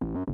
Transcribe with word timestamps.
Ocho 0.00 0.33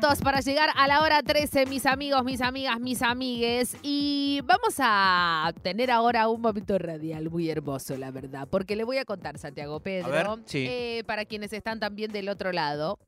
minutos 0.00 0.22
para 0.22 0.40
llegar 0.40 0.70
a 0.76 0.88
la 0.88 1.02
hora 1.02 1.22
13, 1.22 1.66
mis 1.66 1.84
amigos, 1.84 2.24
mis 2.24 2.40
amigas, 2.40 2.80
mis 2.80 3.02
amigues. 3.02 3.76
Y 3.82 4.40
vamos 4.44 4.74
a 4.78 5.52
tener 5.62 5.90
ahora 5.90 6.28
un 6.28 6.40
momento 6.40 6.78
radial 6.78 7.28
muy 7.30 7.50
hermoso, 7.50 7.96
la 7.98 8.10
verdad. 8.10 8.48
Porque 8.50 8.76
le 8.76 8.84
voy 8.84 8.96
a 8.98 9.04
contar, 9.04 9.36
Santiago 9.38 9.80
Pedro, 9.80 10.10
ver, 10.10 10.26
sí. 10.46 10.66
eh, 10.68 11.02
para 11.06 11.24
quienes 11.26 11.52
están 11.52 11.80
también 11.80 12.12
del 12.12 12.28
otro 12.30 12.52
lado. 12.52 12.98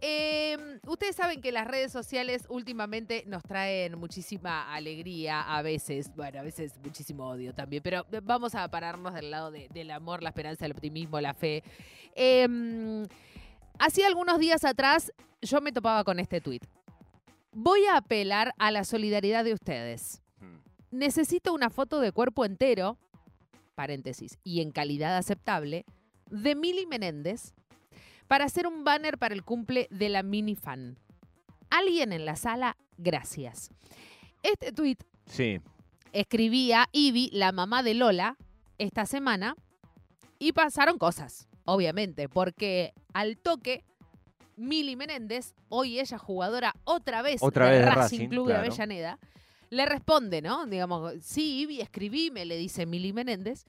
Eh, 0.00 0.56
ustedes 0.86 1.14
saben 1.14 1.42
que 1.42 1.52
las 1.52 1.66
redes 1.66 1.92
sociales 1.92 2.44
últimamente 2.48 3.22
nos 3.26 3.42
traen 3.42 3.98
muchísima 3.98 4.72
alegría, 4.74 5.42
a 5.42 5.60
veces, 5.60 6.10
bueno, 6.16 6.40
a 6.40 6.42
veces 6.42 6.72
muchísimo 6.82 7.26
odio 7.28 7.52
también, 7.52 7.82
pero 7.82 8.06
vamos 8.22 8.54
a 8.54 8.66
pararnos 8.70 9.12
del 9.12 9.30
lado 9.30 9.50
de- 9.50 9.68
del 9.68 9.90
amor, 9.90 10.22
la 10.22 10.30
esperanza, 10.30 10.64
el 10.64 10.72
optimismo, 10.72 11.20
la 11.20 11.34
fe. 11.34 11.62
Eh, 12.14 13.06
Hacía 13.80 14.06
algunos 14.08 14.38
días 14.38 14.64
atrás 14.66 15.10
yo 15.40 15.62
me 15.62 15.72
topaba 15.72 16.04
con 16.04 16.20
este 16.20 16.42
tuit. 16.42 16.62
Voy 17.52 17.86
a 17.86 17.96
apelar 17.96 18.54
a 18.58 18.70
la 18.70 18.84
solidaridad 18.84 19.42
de 19.42 19.54
ustedes. 19.54 20.20
Mm. 20.38 20.98
Necesito 20.98 21.54
una 21.54 21.70
foto 21.70 21.98
de 22.00 22.12
cuerpo 22.12 22.44
entero, 22.44 22.98
paréntesis, 23.74 24.38
y 24.44 24.60
en 24.60 24.70
calidad 24.70 25.16
aceptable, 25.16 25.86
de 26.30 26.54
Mili 26.54 26.84
Menéndez 26.84 27.54
para 28.28 28.44
hacer 28.44 28.66
un 28.66 28.84
banner 28.84 29.16
para 29.16 29.34
el 29.34 29.44
cumple 29.44 29.88
de 29.90 30.10
la 30.10 30.22
mini 30.22 30.56
fan. 30.56 30.98
Alguien 31.70 32.12
en 32.12 32.26
la 32.26 32.36
sala, 32.36 32.76
gracias. 32.98 33.70
Este 34.42 34.72
tuit 34.72 35.02
Sí. 35.24 35.58
escribía 36.12 36.86
Ivy, 36.92 37.30
la 37.32 37.50
mamá 37.50 37.82
de 37.82 37.94
Lola, 37.94 38.36
esta 38.76 39.06
semana 39.06 39.56
y 40.38 40.52
pasaron 40.52 40.98
cosas, 40.98 41.48
obviamente, 41.64 42.28
porque 42.28 42.92
al 43.12 43.36
toque, 43.36 43.84
Mili 44.56 44.96
Menéndez, 44.96 45.54
hoy 45.68 46.00
ella 46.00 46.18
jugadora 46.18 46.74
otra 46.84 47.22
vez 47.22 47.42
Otra 47.42 47.70
del 47.70 47.84
vez 47.84 47.94
Racing 47.94 48.18
Racing, 48.18 48.28
Club 48.28 48.48
de. 48.48 48.56
Avellaneda, 48.56 49.18
le 49.70 49.86
responde, 49.86 50.42
¿no? 50.42 50.66
Digamos, 50.66 51.14
sí, 51.22 51.60
Ivy, 51.60 51.80
escribime, 51.80 52.44
le 52.44 52.56
dice 52.56 52.86
Mili 52.86 53.12
Menéndez. 53.12 53.64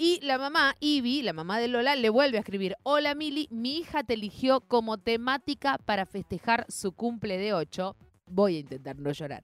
Y 0.00 0.20
la 0.22 0.38
mamá, 0.38 0.76
Ivy, 0.78 1.22
la 1.22 1.32
mamá 1.32 1.58
de 1.58 1.66
Lola, 1.66 1.96
le 1.96 2.08
vuelve 2.08 2.38
a 2.38 2.40
escribir, 2.40 2.76
hola 2.84 3.16
Mili, 3.16 3.48
mi 3.50 3.78
hija 3.78 4.04
te 4.04 4.14
eligió 4.14 4.60
como 4.60 4.96
temática 4.98 5.76
para 5.84 6.06
festejar 6.06 6.64
su 6.68 6.92
cumple 6.92 7.36
de 7.36 7.52
8. 7.52 7.96
Voy 8.28 8.56
a 8.56 8.60
intentar 8.60 8.96
no 8.96 9.10
llorar. 9.10 9.42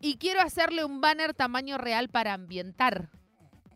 Y 0.00 0.16
quiero 0.16 0.40
hacerle 0.40 0.84
un 0.84 1.00
banner 1.00 1.34
tamaño 1.34 1.78
real 1.78 2.08
para 2.08 2.34
ambientar. 2.34 3.10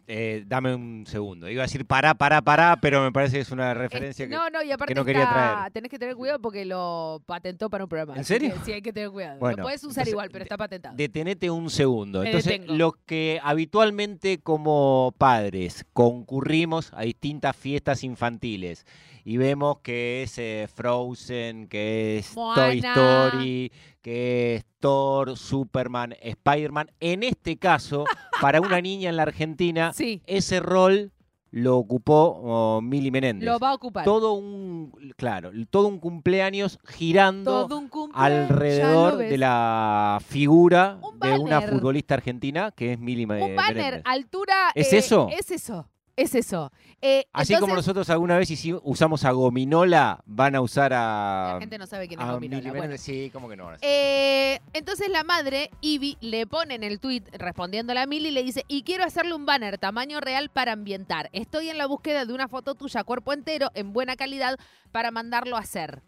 Eh, 0.08 0.44
dame 0.46 0.72
un 0.72 1.04
segundo. 1.04 1.50
Iba 1.50 1.62
a 1.62 1.66
decir 1.66 1.84
pará, 1.84 2.14
pará, 2.14 2.40
pará, 2.40 2.78
pero 2.80 3.02
me 3.02 3.10
parece 3.10 3.36
que 3.36 3.40
es 3.42 3.50
una 3.50 3.74
referencia 3.74 4.24
Es- 4.24 4.28
que. 4.30 4.36
no, 4.36 4.48
no, 4.50 4.62
y 4.62 4.70
aparte 4.70 4.94
no 4.94 5.04
quería 5.04 5.24
está- 5.24 5.34
traer. 5.56 5.72
tenés 5.72 5.90
que 5.90 5.98
tener 5.98 6.14
cuidado 6.14 6.38
porque 6.40 6.64
lo 6.64 7.22
patentó 7.26 7.68
para 7.68 7.82
un 7.84 7.88
programa. 7.88 8.16
¿En 8.16 8.24
serio? 8.24 8.54
que 8.54 8.60
sí, 8.64 8.72
hay 8.72 8.82
que 8.82 8.92
tener 8.92 9.10
cuidado. 9.10 9.40
Bueno, 9.40 9.56
lo 9.56 9.62
puedes 9.64 9.82
usar 9.82 9.90
entonces, 10.02 10.12
igual, 10.12 10.28
pero 10.30 10.44
está 10.44 10.56
patentado. 10.56 10.94
Detenete 10.96 11.50
un 11.50 11.68
segundo. 11.70 12.20
Me 12.20 12.26
Entonces, 12.26 12.52
detengo. 12.52 12.74
los 12.74 12.92
que 13.04 13.40
habitualmente 13.42 14.38
como 14.38 15.12
padres 15.18 15.84
concurrimos 15.92 16.92
a 16.94 17.02
distintas 17.02 17.56
fiestas 17.56 18.04
infantiles 18.04 18.86
y 19.24 19.38
vemos 19.38 19.78
que 19.80 20.22
es 20.22 20.38
eh, 20.38 20.68
Frozen, 20.72 21.66
que 21.66 22.18
es 22.18 22.32
Toy. 22.32 22.78
Story, 22.78 23.72
que 24.06 24.54
es 24.54 24.64
Thor, 24.78 25.36
Superman, 25.36 26.14
Spider-Man. 26.22 26.92
En 27.00 27.24
este 27.24 27.58
caso, 27.58 28.04
para 28.40 28.60
una 28.60 28.80
niña 28.80 29.10
en 29.10 29.16
la 29.16 29.24
Argentina, 29.24 29.92
sí, 29.92 30.22
ese 30.26 30.60
rol 30.60 31.10
lo 31.50 31.76
ocupó 31.76 32.40
oh, 32.40 32.80
Mili 32.80 33.10
Menéndez. 33.10 33.44
lo 33.44 33.58
va 33.58 33.70
a 33.70 33.74
ocupar. 33.74 34.04
todo 34.04 34.34
un, 34.34 34.92
claro, 35.16 35.50
todo 35.70 35.88
un 35.88 35.98
cumpleaños 35.98 36.78
girando 36.84 37.66
un 37.66 37.88
cumple, 37.88 38.22
alrededor 38.22 39.16
de 39.16 39.38
la 39.38 40.20
figura 40.24 41.00
Un 41.02 41.18
de 41.18 41.38
una 41.40 41.60
futbolista 41.62 42.14
argentina 42.14 42.70
que 42.70 42.92
es 42.92 43.00
Mili 43.00 43.26
Me- 43.26 43.42
Un 43.42 43.56
banner, 43.56 43.74
Menéndez. 43.74 44.02
altura. 44.04 44.70
¿Es 44.76 44.92
eh, 44.92 44.98
eso? 44.98 45.28
Es 45.36 45.50
eso. 45.50 45.88
Es 46.16 46.34
eso. 46.34 46.72
Eh, 47.02 47.26
Así 47.34 47.54
como 47.56 47.74
nosotros 47.74 48.08
alguna 48.08 48.38
vez 48.38 48.50
hici- 48.50 48.80
usamos 48.82 49.24
a 49.26 49.32
Gominola, 49.32 50.22
van 50.24 50.54
a 50.54 50.62
usar 50.62 50.94
a, 50.94 51.52
La 51.54 51.60
gente 51.60 51.76
no 51.76 51.86
sabe 51.86 52.08
quién 52.08 52.18
es 52.18 52.26
Gominola, 52.26 52.72
bueno. 52.72 52.96
Sí, 52.96 53.28
¿cómo 53.34 53.50
que 53.50 53.56
no? 53.56 53.70
Eh, 53.82 54.58
entonces 54.72 55.10
la 55.10 55.22
madre, 55.24 55.70
Ivy, 55.82 56.16
le 56.22 56.46
pone 56.46 56.74
en 56.76 56.84
el 56.84 57.00
tweet 57.00 57.22
respondiéndole 57.32 58.00
a 58.00 58.06
Mili 58.06 58.28
y 58.28 58.32
le 58.32 58.42
dice, 58.42 58.64
y 58.66 58.82
quiero 58.82 59.04
hacerle 59.04 59.34
un 59.34 59.44
banner 59.44 59.76
tamaño 59.76 60.20
real 60.20 60.48
para 60.48 60.72
ambientar. 60.72 61.28
Estoy 61.32 61.68
en 61.68 61.76
la 61.76 61.86
búsqueda 61.86 62.24
de 62.24 62.32
una 62.32 62.48
foto 62.48 62.74
tuya 62.74 63.04
cuerpo 63.04 63.34
entero 63.34 63.70
en 63.74 63.92
buena 63.92 64.16
calidad 64.16 64.58
para 64.92 65.10
mandarlo 65.10 65.56
a 65.56 65.60
hacer. 65.60 66.02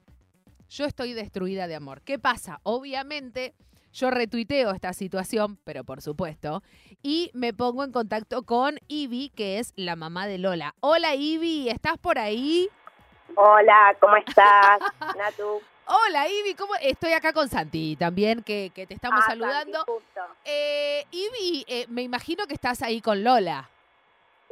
Yo 0.71 0.87
estoy 0.87 1.13
destruida 1.13 1.67
de 1.67 1.75
amor. 1.75 2.01
¿Qué 2.01 2.19
pasa? 2.19 2.61
Obviamente 2.63 3.55
yo 3.93 4.11
retuiteo 4.11 4.71
esta 4.71 4.93
situación, 4.93 5.59
pero 5.65 5.85
por 5.85 6.01
supuesto, 6.03 6.63
y 7.03 7.31
me 7.35 7.53
pongo 7.53 7.85
en 7.85 7.93
contacto 7.93 8.43
con 8.43 8.79
Ivy, 8.89 9.31
que 9.31 9.59
es 9.59 9.73
la 9.77 9.97
mamá 9.97 10.27
de 10.27 10.39
Lola. 10.39 10.75
Hola 10.81 11.15
Ivy, 11.15 11.69
¿estás 11.69 11.99
por 11.99 12.19
ahí? 12.19 12.69
Hola, 13.35 13.97
¿cómo 14.01 14.17
estás, 14.17 14.81
Natu? 15.17 15.61
Hola 15.87 16.29
Ivy, 16.29 16.55
¿cómo? 16.55 16.75
Estoy 16.83 17.13
acá 17.13 17.33
con 17.33 17.49
Santi 17.49 17.97
también, 17.97 18.43
que, 18.43 18.71
que 18.75 18.87
te 18.87 18.95
estamos 18.95 19.21
Ah, 19.25 19.29
saludando. 19.29 19.79
Santi, 19.79 19.93
justo. 19.93 20.21
Eh, 20.45 21.05
Ivy, 21.11 21.65
eh, 21.67 21.87
me 21.89 22.03
imagino 22.03 22.47
que 22.47 22.55
estás 22.55 22.83
ahí 22.83 23.01
con 23.01 23.25
Lola. 23.25 23.69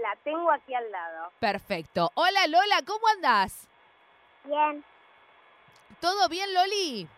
La 0.03 0.15
tengo 0.25 0.51
aquí 0.51 0.75
al 0.75 0.91
lado. 0.91 1.31
Perfecto. 1.41 2.11
Hola 2.15 2.47
Lola, 2.49 2.81
¿cómo 2.87 3.07
andás? 3.09 3.67
Bien, 4.45 4.85
¿Todo 6.01 6.29
bien, 6.29 6.53
Loli? 6.53 7.09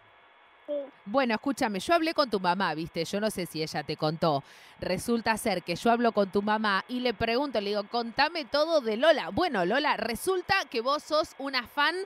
Sí. 0.69 0.75
Bueno, 1.07 1.35
escúchame, 1.35 1.81
yo 1.81 1.95
hablé 1.95 2.15
con 2.15 2.31
tu 2.31 2.39
mamá, 2.39 2.75
¿viste? 2.75 3.05
Yo 3.05 3.21
no 3.21 3.31
sé 3.31 3.47
si 3.47 3.63
ella 3.63 3.83
te 3.83 3.97
contó. 3.97 4.45
Resulta 4.79 5.37
ser 5.37 5.65
que 5.65 5.75
yo 5.75 5.91
hablo 5.91 6.13
con 6.13 6.31
tu 6.31 6.43
mamá 6.43 6.85
y 6.87 7.01
le 7.01 7.15
pregunto, 7.15 7.61
le 7.61 7.71
digo, 7.71 7.85
contame 7.89 8.45
todo 8.45 8.81
de 8.81 8.97
Lola. 8.97 9.31
Bueno, 9.33 9.65
Lola, 9.65 9.97
resulta 9.97 10.55
que 10.71 10.81
vos 10.81 11.03
sos 11.03 11.35
una 11.39 11.67
fan 11.67 11.97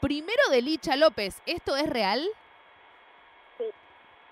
primero 0.00 0.42
de 0.50 0.62
Licha 0.62 0.94
López. 0.94 1.42
¿Esto 1.46 1.76
es 1.76 1.88
real? 1.88 2.24
Sí. 3.56 3.64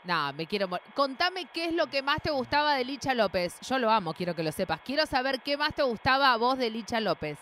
No, 0.04 0.32
me 0.34 0.46
quiero 0.46 0.68
morir. 0.68 0.86
Contame 0.94 1.46
qué 1.52 1.64
es 1.64 1.72
lo 1.72 1.88
que 1.88 2.02
más 2.02 2.22
te 2.22 2.30
gustaba 2.30 2.76
de 2.76 2.84
Licha 2.84 3.14
López. 3.14 3.58
Yo 3.62 3.78
lo 3.78 3.90
amo, 3.90 4.14
quiero 4.14 4.36
que 4.36 4.44
lo 4.44 4.52
sepas. 4.52 4.80
Quiero 4.82 5.06
saber 5.06 5.40
qué 5.40 5.56
más 5.56 5.74
te 5.74 5.82
gustaba 5.82 6.32
a 6.32 6.36
vos 6.36 6.58
de 6.58 6.70
Licha 6.70 7.00
López. 7.00 7.38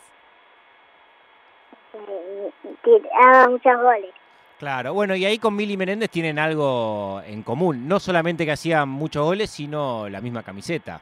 Tiraba 2.82 3.48
muchos 3.48 3.82
goles. 3.82 4.14
Claro, 4.58 4.94
bueno, 4.94 5.16
y 5.16 5.24
ahí 5.24 5.38
con 5.38 5.56
Mili 5.56 5.76
Menéndez 5.76 6.10
tienen 6.10 6.38
algo 6.38 7.20
en 7.26 7.42
común. 7.42 7.88
No 7.88 7.98
solamente 7.98 8.44
que 8.44 8.52
hacían 8.52 8.88
muchos 8.88 9.24
goles, 9.24 9.50
sino 9.50 10.08
la 10.08 10.20
misma 10.20 10.42
camiseta. 10.42 11.00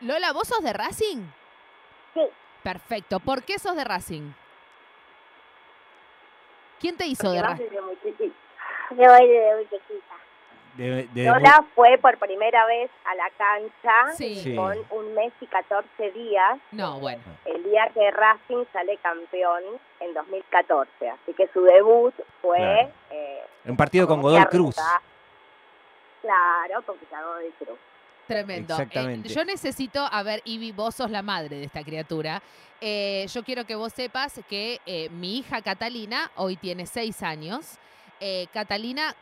Lola, 0.00 0.32
¿vos 0.32 0.48
sos 0.48 0.62
de 0.62 0.72
Racing? 0.72 1.24
Sí. 2.14 2.20
Perfecto. 2.62 3.20
¿Por 3.20 3.42
qué 3.42 3.58
sos 3.58 3.76
de 3.76 3.84
Racing? 3.84 4.32
¿Quién 6.80 6.96
te 6.96 7.06
hizo 7.06 7.30
de 7.30 7.42
Racing? 7.42 7.64
muy 7.82 7.96
chiquita. 8.02 8.34
Yo 8.90 8.96
muy 9.56 9.64
chiquita. 9.64 10.05
De- 10.76 11.08
de- 11.12 11.24
Lola 11.24 11.64
fue 11.74 11.98
por 11.98 12.18
primera 12.18 12.66
vez 12.66 12.90
a 13.04 13.14
la 13.14 13.30
cancha 13.36 14.14
Sí. 14.16 14.54
Con 14.56 14.76
un 14.90 15.14
mes 15.14 15.32
y 15.40 15.46
14 15.46 16.10
días, 16.12 16.58
No, 16.72 16.98
bueno. 17.00 17.22
el 17.46 17.62
día 17.64 17.88
que 17.94 18.10
Racing 18.10 18.64
sale 18.72 18.96
campeón 18.98 19.62
en 20.00 20.12
2014. 20.14 21.08
Así 21.10 21.32
que 21.34 21.48
su 21.52 21.62
debut 21.62 22.14
fue... 22.42 22.58
Claro. 22.58 22.90
eh, 23.10 23.42
un 23.66 23.76
partido 23.76 24.06
con 24.06 24.20
Godoy 24.22 24.44
Cruz. 24.46 24.76
Claro, 26.22 26.82
con 26.84 26.96
Godoy 27.10 27.50
Cruz. 27.58 27.78
Tremendo. 28.26 28.74
Eh, 28.74 28.82
Exactamente. 28.82 29.28
yo 29.28 29.44
necesito, 29.44 30.00
a 30.10 30.22
ver, 30.24 30.42
Ivy, 30.44 30.72
vos 30.72 30.96
sos 30.96 31.10
la 31.10 31.22
madre 31.22 31.56
de 31.56 31.64
esta 31.64 31.84
criatura. 31.84 32.42
Eh, 32.80 33.26
yo 33.32 33.44
quiero 33.44 33.64
que 33.64 33.76
vos 33.76 33.92
sepas 33.92 34.40
que 34.48 34.80
eh, 34.84 35.08
mi 35.10 35.38
hija 35.38 35.62
Catalina 35.62 36.30
hoy 36.36 36.56
tiene 36.56 36.86
seis 36.86 37.22
años. 37.22 37.78
Eh, 38.18 38.46
Catalina 38.52 39.14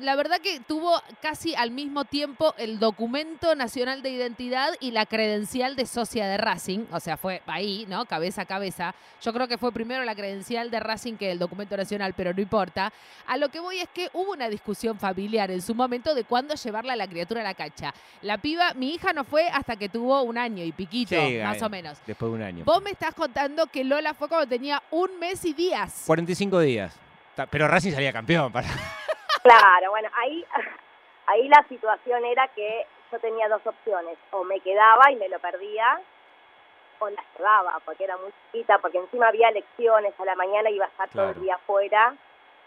la 0.00 0.16
verdad 0.16 0.40
que 0.40 0.60
tuvo 0.60 0.92
casi 1.20 1.54
al 1.54 1.70
mismo 1.70 2.04
tiempo 2.04 2.54
el 2.56 2.78
documento 2.78 3.54
nacional 3.54 4.02
de 4.02 4.10
identidad 4.10 4.72
y 4.80 4.92
la 4.92 5.06
credencial 5.06 5.76
de 5.76 5.86
socia 5.86 6.26
de 6.26 6.36
Racing, 6.36 6.86
o 6.92 7.00
sea, 7.00 7.16
fue 7.16 7.42
ahí, 7.46 7.84
¿no? 7.88 8.04
Cabeza 8.06 8.42
a 8.42 8.46
cabeza. 8.46 8.94
Yo 9.22 9.32
creo 9.32 9.48
que 9.48 9.58
fue 9.58 9.72
primero 9.72 10.04
la 10.04 10.14
credencial 10.14 10.70
de 10.70 10.80
Racing 10.80 11.14
que 11.14 11.30
el 11.30 11.38
documento 11.38 11.76
nacional, 11.76 12.14
pero 12.16 12.32
no 12.32 12.40
importa. 12.40 12.92
A 13.26 13.36
lo 13.36 13.48
que 13.48 13.60
voy 13.60 13.78
es 13.80 13.88
que 13.88 14.08
hubo 14.12 14.32
una 14.32 14.48
discusión 14.48 14.98
familiar 14.98 15.50
en 15.50 15.62
su 15.62 15.74
momento 15.74 16.14
de 16.14 16.24
cuándo 16.24 16.54
llevarla 16.54 16.92
a 16.92 16.96
la 16.96 17.08
criatura 17.08 17.40
a 17.40 17.44
la 17.44 17.54
cancha. 17.54 17.92
La 18.22 18.38
piba, 18.38 18.74
mi 18.74 18.94
hija 18.94 19.12
no 19.12 19.24
fue 19.24 19.48
hasta 19.48 19.76
que 19.76 19.88
tuvo 19.88 20.22
un 20.22 20.38
año 20.38 20.64
y 20.64 20.72
piquito, 20.72 21.16
Sí, 21.26 21.38
más 21.42 21.56
ahí, 21.56 21.62
o 21.62 21.68
menos. 21.68 21.98
Después 22.06 22.30
de 22.30 22.36
un 22.36 22.42
año. 22.42 22.64
Vos 22.64 22.82
me 22.82 22.90
estás 22.90 23.14
contando 23.14 23.66
que 23.66 23.84
Lola 23.84 24.14
fue 24.14 24.28
cuando 24.28 24.46
tenía 24.46 24.82
un 24.90 25.18
mes 25.18 25.44
y 25.44 25.52
días. 25.52 26.04
45 26.06 26.60
días. 26.60 26.94
Pero 27.50 27.68
Racing 27.68 27.92
salía 27.92 28.12
campeón. 28.12 28.50
Para... 28.52 28.68
Claro, 29.42 29.90
bueno, 29.90 30.08
ahí, 30.16 30.44
ahí 31.26 31.48
la 31.48 31.64
situación 31.68 32.24
era 32.24 32.48
que 32.48 32.86
yo 33.10 33.18
tenía 33.20 33.48
dos 33.48 33.66
opciones, 33.66 34.18
o 34.32 34.44
me 34.44 34.60
quedaba 34.60 35.10
y 35.10 35.16
me 35.16 35.28
lo 35.28 35.38
perdía, 35.38 36.00
o 36.98 37.08
la 37.08 37.24
llevaba, 37.36 37.80
porque 37.84 38.04
era 38.04 38.16
muy 38.16 38.30
chiquita, 38.44 38.78
porque 38.78 38.98
encima 38.98 39.28
había 39.28 39.50
lecciones 39.50 40.18
a 40.18 40.24
la 40.24 40.34
mañana, 40.34 40.70
iba 40.70 40.84
a 40.84 40.88
estar 40.88 41.08
todo 41.10 41.30
el 41.30 41.40
día 41.40 41.54
afuera, 41.54 42.14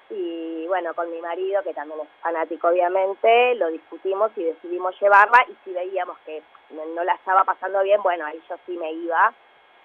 y 0.09 0.65
bueno, 0.67 0.93
con 0.93 1.09
mi 1.11 1.21
marido, 1.21 1.63
que 1.63 1.73
también 1.73 2.01
es 2.01 2.07
fanático 2.21 2.67
obviamente, 2.67 3.55
lo 3.55 3.67
discutimos 3.67 4.31
y 4.35 4.43
decidimos 4.43 4.99
llevarla, 4.99 5.45
y 5.47 5.55
si 5.63 5.73
veíamos 5.73 6.17
que 6.25 6.41
no, 6.71 6.85
no 6.85 7.03
la 7.03 7.13
estaba 7.13 7.43
pasando 7.43 7.81
bien, 7.83 8.01
bueno, 8.01 8.25
ahí 8.25 8.41
yo 8.49 8.55
sí 8.65 8.77
me 8.77 8.91
iba, 8.91 9.33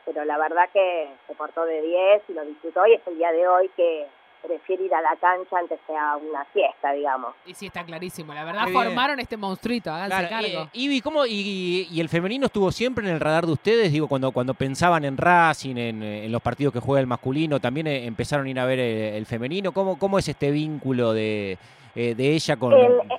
pero 0.04 0.24
la 0.24 0.38
verdad 0.38 0.68
que 0.72 1.10
se 1.26 1.34
portó 1.34 1.64
de 1.64 1.82
10 1.82 2.22
y 2.28 2.32
lo 2.34 2.44
disfrutó, 2.44 2.86
y 2.86 2.94
es 2.94 3.06
el 3.06 3.18
día 3.18 3.32
de 3.32 3.46
hoy 3.46 3.68
que 3.70 4.06
prefiere 4.42 4.84
ir 4.84 4.94
a 4.94 5.00
la 5.00 5.16
cancha 5.16 5.58
antes 5.58 5.78
que 5.86 5.96
a 5.96 6.16
una 6.16 6.44
fiesta, 6.46 6.92
digamos. 6.92 7.34
Y 7.44 7.54
sí, 7.54 7.66
está 7.66 7.84
clarísimo. 7.84 8.32
La 8.34 8.44
verdad, 8.44 8.64
Qué 8.66 8.70
bien. 8.70 8.84
formaron 8.84 9.18
este 9.20 9.36
monstruito, 9.36 9.90
háganse 9.92 10.28
Claro, 10.28 10.28
cargo. 10.28 10.62
eh, 10.64 10.68
Ivi, 10.72 11.00
¿cómo, 11.00 11.26
y, 11.26 11.88
y 11.90 12.00
el 12.00 12.08
femenino 12.08 12.46
estuvo 12.46 12.70
siempre 12.70 13.04
en 13.06 13.12
el 13.14 13.20
radar 13.20 13.46
de 13.46 13.52
ustedes? 13.52 13.92
Digo, 13.92 14.08
cuando, 14.08 14.30
cuando 14.32 14.54
pensaban 14.54 15.04
en 15.04 15.16
Racing, 15.16 15.76
en, 15.76 16.02
en 16.02 16.30
los 16.32 16.40
partidos 16.42 16.72
que 16.72 16.80
juega 16.80 17.00
el 17.00 17.06
masculino, 17.06 17.58
también 17.60 17.86
eh, 17.86 18.06
empezaron 18.06 18.46
a 18.46 18.50
ir 18.50 18.60
a 18.60 18.64
ver 18.66 18.78
el, 18.78 19.14
el 19.14 19.26
femenino. 19.26 19.72
¿Cómo, 19.72 19.98
¿Cómo 19.98 20.18
es 20.18 20.28
este 20.28 20.50
vínculo 20.50 21.12
de, 21.12 21.58
eh, 21.94 22.14
de 22.14 22.30
ella 22.34 22.56
con...? 22.56 22.72
El- 22.72 23.00
eh, 23.10 23.18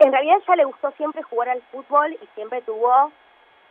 en 0.00 0.10
realidad 0.12 0.36
ella 0.44 0.56
le 0.56 0.64
gustó 0.64 0.90
siempre 0.96 1.22
jugar 1.22 1.48
al 1.50 1.62
fútbol 1.70 2.12
y 2.20 2.26
siempre 2.34 2.60
tuvo 2.62 3.12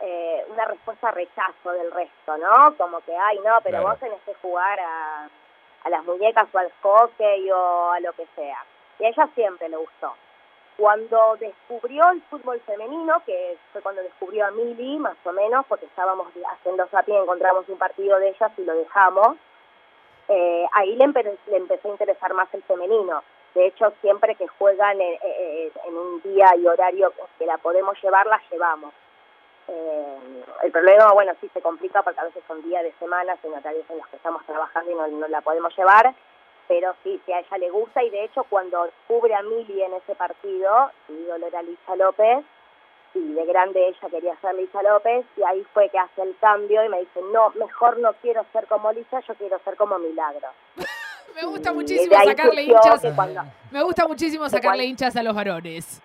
eh, 0.00 0.42
una 0.50 0.64
respuesta 0.64 1.10
rechazo 1.10 1.70
del 1.70 1.92
resto, 1.92 2.36
¿no? 2.38 2.74
Como 2.76 3.00
que, 3.00 3.12
ay, 3.14 3.36
no, 3.44 3.52
pero 3.62 3.78
Claro. 3.78 3.88
vos 3.90 4.00
tenés 4.00 4.20
que 4.24 4.32
jugar 4.40 4.80
a, 4.80 5.28
a 5.84 5.90
las 5.90 6.04
muñecas 6.04 6.48
o 6.52 6.58
al 6.58 6.72
hockey 6.82 7.50
o 7.50 7.90
a 7.92 8.00
lo 8.00 8.12
que 8.14 8.26
sea. 8.34 8.64
Y 8.98 9.04
a 9.04 9.08
ella 9.08 9.28
siempre 9.34 9.68
le 9.68 9.76
gustó. 9.76 10.14
Cuando 10.76 11.36
descubrió 11.38 12.08
el 12.10 12.20
fútbol 12.22 12.60
femenino, 12.66 13.22
que 13.24 13.56
fue 13.72 13.80
cuando 13.80 14.02
descubrió 14.02 14.46
a 14.46 14.50
Mili, 14.50 14.98
más 14.98 15.16
o 15.24 15.32
menos, 15.32 15.64
porque 15.68 15.86
estábamos 15.86 16.26
haciendo 16.52 16.86
zapping, 16.88 17.14
encontramos 17.14 17.68
un 17.68 17.78
partido 17.78 18.18
de 18.18 18.30
ellas 18.30 18.50
y 18.58 18.64
lo 18.64 18.74
dejamos, 18.74 19.36
eh, 20.28 20.66
ahí 20.72 20.96
le, 20.96 21.04
empe- 21.04 21.38
le 21.46 21.56
empezó 21.58 21.88
a 21.88 21.92
interesar 21.92 22.34
más 22.34 22.52
el 22.54 22.62
femenino. 22.64 23.22
De 23.54 23.66
hecho, 23.66 23.92
siempre 24.00 24.34
que 24.34 24.48
juegan 24.48 25.00
en, 25.00 25.18
en- 25.22 25.72
en 25.86 25.96
un 25.96 26.20
día 26.22 26.56
y 26.56 26.66
horario 26.66 27.12
que 27.38 27.46
la 27.46 27.58
podemos 27.58 27.96
llevar, 28.02 28.26
la 28.26 28.40
llevamos. 28.50 28.92
Eh, 29.68 30.18
el 30.62 30.70
problema, 30.72 31.12
bueno, 31.12 31.32
sí 31.40 31.48
se 31.54 31.60
complica 31.62 32.02
porque 32.02 32.20
a 32.20 32.24
veces 32.24 32.42
son 32.46 32.62
días 32.62 32.82
de 32.82 32.92
semana, 32.98 33.36
en 33.42 33.52
horarios 33.54 33.84
en 33.88 33.98
los 33.98 34.06
que 34.08 34.16
estamos 34.16 34.44
trabajando 34.46 34.90
y 34.90 34.94
no, 34.94 35.06
no 35.08 35.28
la 35.28 35.40
podemos 35.40 35.74
llevar, 35.76 36.14
pero 36.68 36.94
sí, 37.02 37.20
sí 37.24 37.32
a 37.32 37.40
ella 37.40 37.58
le 37.58 37.70
gusta 37.70 38.02
y 38.02 38.10
de 38.10 38.24
hecho 38.24 38.44
cuando 38.44 38.84
descubre 38.84 39.34
a 39.34 39.42
Mili 39.42 39.82
en 39.82 39.94
ese 39.94 40.14
partido, 40.14 40.90
su 41.06 41.12
ídolo 41.14 41.46
era 41.46 41.62
Lisa 41.62 41.96
López, 41.96 42.44
y 43.14 43.32
de 43.32 43.46
grande 43.46 43.88
ella 43.88 44.08
quería 44.10 44.36
ser 44.40 44.54
Lisa 44.56 44.82
López, 44.82 45.24
y 45.36 45.42
ahí 45.44 45.64
fue 45.72 45.88
que 45.88 45.98
hace 45.98 46.22
el 46.22 46.36
cambio 46.40 46.84
y 46.84 46.88
me 46.88 47.00
dice, 47.00 47.20
no, 47.32 47.50
mejor 47.50 47.98
no 47.98 48.12
quiero 48.14 48.44
ser 48.52 48.66
como 48.66 48.92
Lisa, 48.92 49.20
yo 49.20 49.34
quiero 49.36 49.58
ser 49.60 49.76
como 49.76 49.98
Milagro. 49.98 50.48
Me 51.34 51.44
gusta 51.46 51.70
Y 51.70 51.74
muchísimo 51.74 52.14
sacarle 52.24 52.62
hinchas. 52.62 53.02
cuando, 53.14 53.42
Me 53.70 53.82
gusta 53.82 54.06
muchísimo 54.06 54.44
sacarle 54.48 54.68
cuando- 54.68 54.82
hinchas 54.84 55.16
a 55.16 55.22
los 55.22 55.34
varones. 55.34 56.02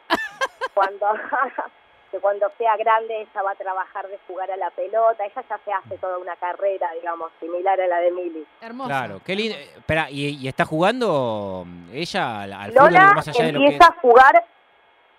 cuando 0.73 1.05
que 2.11 2.19
cuando 2.19 2.51
sea 2.57 2.75
grande 2.77 3.21
ella 3.21 3.41
va 3.41 3.51
a 3.51 3.55
trabajar 3.55 4.07
de 4.07 4.19
jugar 4.27 4.49
a 4.51 4.57
la 4.57 4.69
pelota, 4.71 5.25
ella 5.25 5.43
ya 5.49 5.59
se 5.63 5.71
hace 5.71 5.97
toda 5.97 6.17
una 6.17 6.35
carrera, 6.35 6.89
digamos, 6.93 7.31
similar 7.39 7.79
a 7.79 7.87
la 7.87 7.97
de 7.99 8.11
Mili. 8.11 8.45
Hermoso. 8.61 8.89
Claro, 8.89 9.21
qué 9.25 9.35
lindo. 9.35 9.57
Espera, 9.57 10.09
¿y, 10.09 10.37
y 10.37 10.47
está 10.47 10.65
jugando 10.65 11.65
ella 11.93 12.41
al, 12.41 12.53
al 12.53 12.71
fútbol 12.71 12.85
Lola 12.85 13.13
más 13.13 13.27
allá 13.27 13.45
de 13.45 13.51
lo 13.51 13.59
que 13.59 13.65
empieza 13.65 13.87
a 13.87 14.01
jugar, 14.01 14.45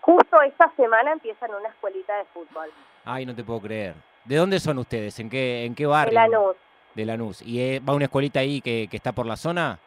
justo 0.01 0.43
esta 0.43 0.73
semana 0.77 1.13
empieza 1.13 1.47
en 1.47 1.55
una 1.55 1.69
escuelita 1.69 2.17
de 2.17 2.25
fútbol, 2.27 2.71
Ay, 3.05 3.25
no 3.25 3.35
te 3.35 3.43
puedo 3.43 3.61
creer. 3.61 3.95
¿De 4.25 4.37
dónde 4.37 4.61
son 4.61 4.79
ustedes? 4.79 5.19
¿En 5.21 5.31
qué, 5.31 5.65
en 5.65 5.75
qué 5.75 5.85
de 5.85 5.89
barrio? 5.89 6.15
Lanús. 6.15 6.57
De 6.95 7.05
Lanús. 7.07 7.43
¿Y 7.43 7.61
eh, 7.61 7.81
va 7.81 7.93
a 7.93 7.97
una 7.97 8.05
escuelita 8.05 8.41
ahí 8.41 8.61
que, 8.61 8.89
que 8.91 8.97
está 8.97 9.13
por 9.13 9.27
la 9.27 9.37
zona? 9.37 9.79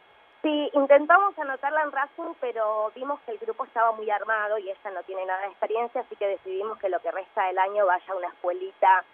Sí, 0.44 0.70
intentamos 0.74 1.36
anotarla 1.38 1.82
en 1.82 1.90
Racing, 1.90 2.34
pero 2.40 2.92
vimos 2.94 3.18
que 3.24 3.32
el 3.32 3.38
grupo 3.38 3.64
estaba 3.64 3.92
muy 3.92 4.08
armado 4.10 4.58
y 4.58 4.68
ella 4.70 4.90
no 4.92 5.02
tiene 5.04 5.24
nada 5.26 5.40
de 5.40 5.46
experiencia, 5.48 6.02
así 6.02 6.14
que 6.16 6.26
decidimos 6.28 6.78
que 6.78 6.88
lo 6.90 7.00
que 7.00 7.10
resta 7.10 7.46
del 7.46 7.58
año 7.58 7.86
vaya 7.86 8.04
a 8.12 8.14
una 8.14 8.28
escuelita 8.28 9.04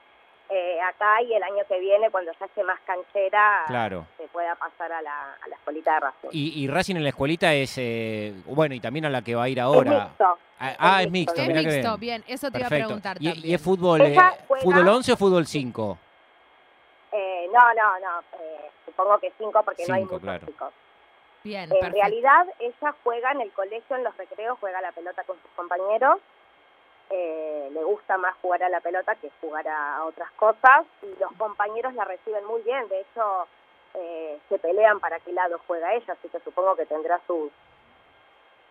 eh, 0.53 0.81
acá 0.83 1.23
y 1.23 1.33
el 1.33 1.43
año 1.45 1.63
que 1.69 1.79
viene, 1.79 2.11
cuando 2.11 2.33
ya 2.33 2.47
esté 2.47 2.65
más 2.65 2.81
canchera, 2.81 3.63
Claro. 3.69 4.07
se 4.17 4.27
pueda 4.27 4.57
pasar 4.57 4.91
a 4.93 5.01
la, 5.01 5.35
a 5.41 5.47
la 5.49 5.55
escuelita 5.55 5.95
de 5.95 6.01
Racing. 6.01 6.29
Y, 6.33 6.65
y 6.65 6.67
Racing 6.67 6.97
en 6.97 7.05
la 7.05 7.11
escuelita 7.11 7.55
es, 7.55 7.79
eh, 7.79 8.35
bueno, 8.47 8.75
y 8.75 8.81
también 8.81 9.05
a 9.05 9.11
la 9.11 9.23
que 9.23 9.37
va 9.37 9.45
a 9.45 9.49
ir 9.49 9.59
es 9.59 9.65
ahora. 9.65 9.91
mixto. 10.07 10.39
Ah, 10.59 10.75
ah, 10.81 11.01
es 11.01 11.07
es 11.07 11.13
mixto, 11.13 11.35
mixto, 11.35 11.43
Es 11.43 11.49
mirá 11.49 11.61
qué 11.61 11.77
mixto, 11.77 11.99
bien. 11.99 12.23
bien. 12.27 12.35
Eso 12.35 12.51
te 12.51 12.59
iba 12.59 12.67
a 12.67 12.69
Perfecto. 12.71 12.87
preguntar 12.89 13.17
¿Y, 13.21 13.25
también. 13.27 13.47
y 13.51 13.55
es 13.55 13.63
fútbol, 13.63 14.01
eh, 14.01 14.17
fútbol 14.61 14.89
11 14.89 15.13
o 15.13 15.17
fútbol 15.17 15.47
5? 15.47 15.99
Eh, 17.13 17.49
no, 17.53 17.75
no, 17.75 17.99
no, 18.01 18.21
eh, 18.41 18.71
supongo 18.87 19.19
que 19.19 19.33
cinco 19.39 19.63
porque 19.65 19.85
no 19.87 19.95
hay 19.95 20.01
Cinco, 20.03 20.15
muchos 20.15 20.23
claro. 20.25 20.47
chicos. 20.47 20.73
Bien, 21.43 21.65
En 21.65 21.69
perfecto. 21.71 21.95
realidad, 21.95 22.47
ella 22.59 22.95
juega 23.03 23.33
en 23.33 23.41
el 23.41 23.53
colegio, 23.53 23.97
en 23.97 24.05
los 24.05 24.17
recreos, 24.17 24.59
juega 24.61 24.81
la 24.81 24.93
pelota 24.93 25.25
con 25.25 25.37
sus 25.41 25.51
compañeros. 25.53 26.19
Eh, 27.11 27.71
le 27.73 27.83
gusta 27.83 28.19
más 28.19 28.35
jugar 28.41 28.63
a 28.63 28.69
la 28.69 28.81
pelota 28.81 29.15
que 29.17 29.31
jugar 29.41 29.67
a 29.67 30.05
otras 30.05 30.31
cosas. 30.33 30.87
Y 31.03 31.19
los 31.19 31.33
compañeros 31.39 31.95
la 31.95 32.05
reciben 32.05 32.45
muy 32.45 32.63
bien. 32.63 32.87
De 32.89 33.01
hecho, 33.01 33.49
eh, 33.95 34.39
se 34.49 34.59
pelean 34.59 35.01
para 35.01 35.19
qué 35.21 35.33
lado 35.33 35.61
juega 35.67 35.95
ella, 35.95 36.13
así 36.13 36.29
que 36.29 36.39
supongo 36.41 36.77
que 36.77 36.87
tendrá 36.87 37.21
sus, 37.27 37.51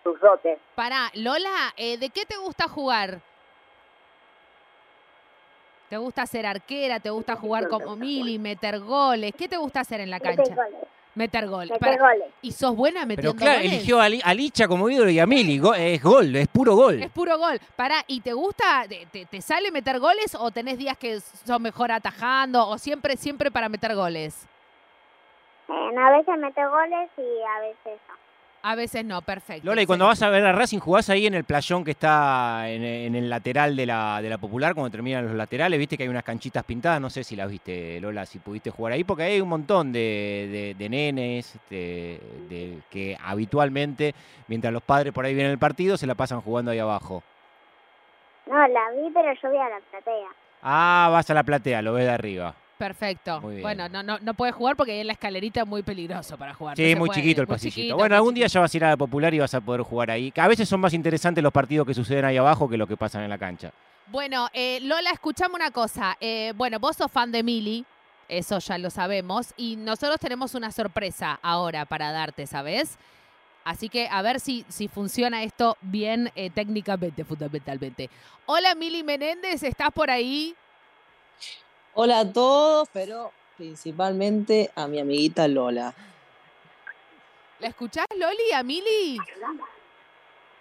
sus 0.04 0.19
dotes. 0.21 0.60
Pará, 0.75 1.10
Lola, 1.16 1.74
eh, 1.75 1.98
¿de 1.98 2.10
qué 2.10 2.25
te 2.25 2.38
gusta 2.38 2.68
jugar? 2.68 3.19
¿Te 5.89 5.98
gusta 5.98 6.25
ser 6.27 6.45
arquera? 6.45 7.00
¿Te 7.00 7.10
gusta 7.10 7.36
jugar 7.36 7.68
como 7.68 7.95
Mili, 7.95 8.38
meter 8.38 8.80
goles? 8.80 9.33
¿Qué 9.36 9.48
te 9.48 9.57
gusta 9.57 9.80
hacer 9.80 10.00
en 10.01 10.12
la 10.12 10.19
cancha? 10.19 10.44
Meter 10.44 10.56
goles. 10.56 10.88
Meter 11.15 11.45
Pará, 11.79 11.97
goles. 11.97 12.27
¿Y 12.41 12.51
sos 12.51 12.75
buena 12.75 13.00
Pero 13.01 13.07
metiendo 13.07 13.35
claro, 13.35 13.59
goles? 13.59 13.73
eligió 13.73 14.00
a, 14.00 14.07
Li- 14.07 14.21
a 14.23 14.33
Licha 14.33 14.67
como 14.67 14.89
ídolo 14.89 15.09
y 15.09 15.19
a 15.19 15.25
Mili. 15.25 15.59
Go- 15.59 15.73
es 15.73 16.01
gol, 16.01 16.35
es 16.35 16.47
puro 16.47 16.75
gol. 16.75 17.01
Es 17.01 17.09
puro 17.09 17.38
gol. 17.38 17.59
Pará, 17.75 18.03
¿y 18.07 18.21
te 18.21 18.31
gusta, 18.33 18.85
te, 18.88 19.06
te- 19.07 19.25
te 19.25 19.41
sale 19.41 19.71
meter 19.71 20.00
goles 20.00 20.35
o 20.39 20.51
tenés 20.51 20.77
días 20.77 20.97
que 20.97 21.19
sos 21.19 21.59
mejor 21.59 21.91
atajando 21.91 22.65
o 22.67 22.77
siempre, 22.77 23.17
siempre 23.17 23.51
para 23.51 23.67
meter 23.69 23.95
goles? 23.95 24.47
a 25.68 26.11
veces 26.11 26.37
mete 26.37 26.66
goles 26.66 27.09
y 27.18 27.21
a 27.21 27.59
veces 27.61 27.99
no. 28.07 28.29
A 28.61 28.75
veces 28.75 29.06
no, 29.06 29.21
perfecto. 29.21 29.66
Lola, 29.66 29.81
y 29.81 29.85
cuando 29.85 30.06
vas 30.06 30.21
a 30.21 30.30
ver 30.30 30.45
a 30.45 30.51
Racing, 30.51 30.80
jugás 30.80 31.09
ahí 31.09 31.25
en 31.25 31.33
el 31.33 31.45
playón 31.45 31.85
que 31.85 31.92
está 31.92 32.69
en, 32.69 32.83
en 32.83 33.16
el 33.16 33.30
lateral 33.30 33.73
de 33.75 33.85
la, 33.85 34.21
de 34.21 34.30
la 34.30 34.37
Popular, 34.37 34.73
cuando 34.73 34.92
terminan 34.92 35.25
los 35.25 35.35
laterales, 35.35 35.80
viste 35.80 35.95
que 35.95 36.04
hay 36.04 36.09
unas 36.09 36.23
canchitas 36.23 36.63
pintadas, 36.66 36.99
no 36.99 37.09
sé 37.09 37.23
si 37.23 37.37
las 37.37 37.49
viste, 37.49 38.01
Lola, 38.01 38.25
si 38.25 38.39
pudiste 38.39 38.69
jugar 38.69 38.94
ahí, 38.94 39.06
porque 39.06 39.23
hay 39.23 39.39
un 39.39 39.47
montón 39.47 39.94
de, 39.94 40.49
de- 40.51 40.75
de 40.78 40.89
nenes 40.89 41.57
de- 41.69 42.19
de- 42.49 42.80
que 42.89 43.18
habitualmente, 43.23 44.13
mientras 44.47 44.73
los 44.73 44.83
padres 44.83 45.13
por 45.13 45.23
ahí 45.25 45.33
vienen 45.33 45.54
el 45.54 45.59
partido, 45.59 45.95
se 45.95 46.06
la 46.07 46.16
pasan 46.16 46.42
jugando 46.42 46.71
ahí 46.71 46.80
abajo. 46.80 47.23
No, 48.45 48.56
la 48.68 48.92
vi, 48.92 49.09
pero 49.13 49.31
yo 49.42 49.51
vi 49.51 49.57
a 49.57 49.69
la 49.69 49.80
platea. 49.89 50.28
Ah, 50.63 51.07
vas 51.11 51.30
a 51.30 51.33
la 51.33 51.44
platea, 51.44 51.81
lo 51.81 51.94
ves 51.94 52.06
de 52.06 52.11
arriba. 52.11 52.56
Perfecto. 52.80 53.42
Bueno, 53.42 53.90
no, 53.90 54.02
no, 54.02 54.19
no 54.19 54.33
puedes 54.33 54.56
jugar 54.56 54.78
porque 54.78 54.94
ahí 54.94 55.00
en 55.02 55.07
la 55.07 55.14
escalerita 55.14 55.59
es 55.59 55.68
muy 55.68 55.83
peligroso 55.83 56.38
para 56.38 56.54
jugar. 56.54 56.78
Sí, 56.78 56.94
no 56.94 57.00
muy 57.00 57.09
puede, 57.09 57.19
chiquito 57.19 57.42
el 57.42 57.48
muy 57.48 57.56
pasillito. 57.56 57.76
chiquito, 57.76 57.98
bueno, 57.98 58.16
algún 58.16 58.33
día 58.33 58.48
ya 58.48 58.62
vas 58.62 58.74
a 58.74 58.78
ir 58.78 58.86
a 58.86 58.90
la 58.92 58.95
Popular 58.95 59.33
y 59.33 59.40
vas 59.40 59.54
a 59.54 59.59
poder 59.59 59.81
jugar 59.81 60.09
ahí. 60.09 60.31
A 60.38 60.48
veces 60.48 60.69
son 60.69 60.80
más 60.80 60.94
interesantes 60.94 61.44
los 61.44 61.52
partidos 61.52 61.86
que 61.86 61.94
suceden 61.94 62.24
ahí 62.24 62.38
abajo 62.38 62.69
que 62.69 62.78
lo 62.78 62.88
que 62.88 62.95
pasan 62.95 63.24
en 63.24 63.30
la 63.30 63.38
cancha. 63.38 63.74
Bueno, 64.07 64.48
eh, 64.54 64.80
Lola, 64.81 65.09
escuchame 65.12 65.56
una 65.56 65.71
cosa. 65.71 66.16
Eh, 66.21 66.54
bueno, 66.56 66.80
vos 66.80 66.95
sos 66.95 67.12
fan 67.12 67.33
de 67.33 67.44
Mili, 67.44 67.86
eso 68.30 68.59
ya 68.59 68.78
lo 68.78 68.90
sabemos, 68.90 69.54
y 69.57 69.76
nosotros 69.76 70.18
tenemos 70.18 70.56
una 70.56 70.71
sorpresa 70.71 71.38
ahora 71.42 71.83
para 71.83 72.14
darte, 72.14 72.48
¿sabes? 72.48 72.98
Así 73.66 73.90
que 73.90 74.07
a 74.09 74.21
ver 74.21 74.40
si, 74.40 74.66
si 74.69 74.88
funciona 74.88 75.44
esto 75.44 75.76
bien 75.81 76.31
eh, 76.33 76.50
técnicamente, 76.50 77.26
fundamentalmente. 77.26 78.09
Hola, 78.45 78.74
Mili 78.74 79.04
Menéndez, 79.04 79.64
¿estás 79.64 79.92
por 79.92 80.09
ahí? 80.09 80.56
Hola 82.01 82.19
a 82.19 82.31
todos, 82.31 82.87
pero 82.94 83.33
principalmente 83.57 84.71
a 84.73 84.87
mi 84.87 85.01
amiguita 85.01 85.49
Lola. 85.49 85.94
¿La 87.59 87.68
escuchás, 87.68 88.06
Loli, 88.15 88.53
a 88.56 88.63
Mili? 88.63 89.18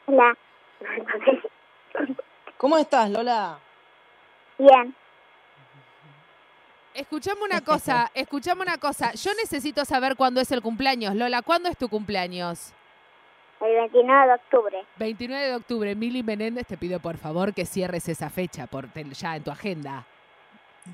Hola. 0.07 0.37
¿Cómo 2.57 2.77
estás, 2.77 3.09
Lola? 3.11 3.57
Bien. 4.59 4.93
Escuchame 6.93 7.43
una 7.45 7.61
cosa, 7.61 8.11
escuchame 8.15 8.63
una 8.63 8.79
cosa. 8.79 9.13
Yo 9.13 9.31
necesito 9.35 9.85
saber 9.85 10.17
cuándo 10.17 10.41
es 10.41 10.51
el 10.51 10.61
cumpleaños. 10.61 11.15
Lola, 11.15 11.43
¿cuándo 11.43 11.69
es 11.69 11.79
tu 11.79 11.89
cumpleaños? 11.89 12.73
El 13.61 13.77
29 13.77 14.27
de 14.27 14.35
octubre. 14.35 14.87
29 14.97 15.47
de 15.47 15.55
octubre. 15.55 15.95
Mili 15.95 16.25
Menéndez, 16.25 16.67
te 16.67 16.77
pido 16.77 16.99
por 16.99 17.17
favor 17.17 17.55
que 17.55 17.65
cierres 17.65 18.09
esa 18.09 18.29
fecha 18.29 18.67
por 18.67 18.93
ya 19.13 19.37
en 19.37 19.45
tu 19.45 19.53
agenda. 19.53 20.05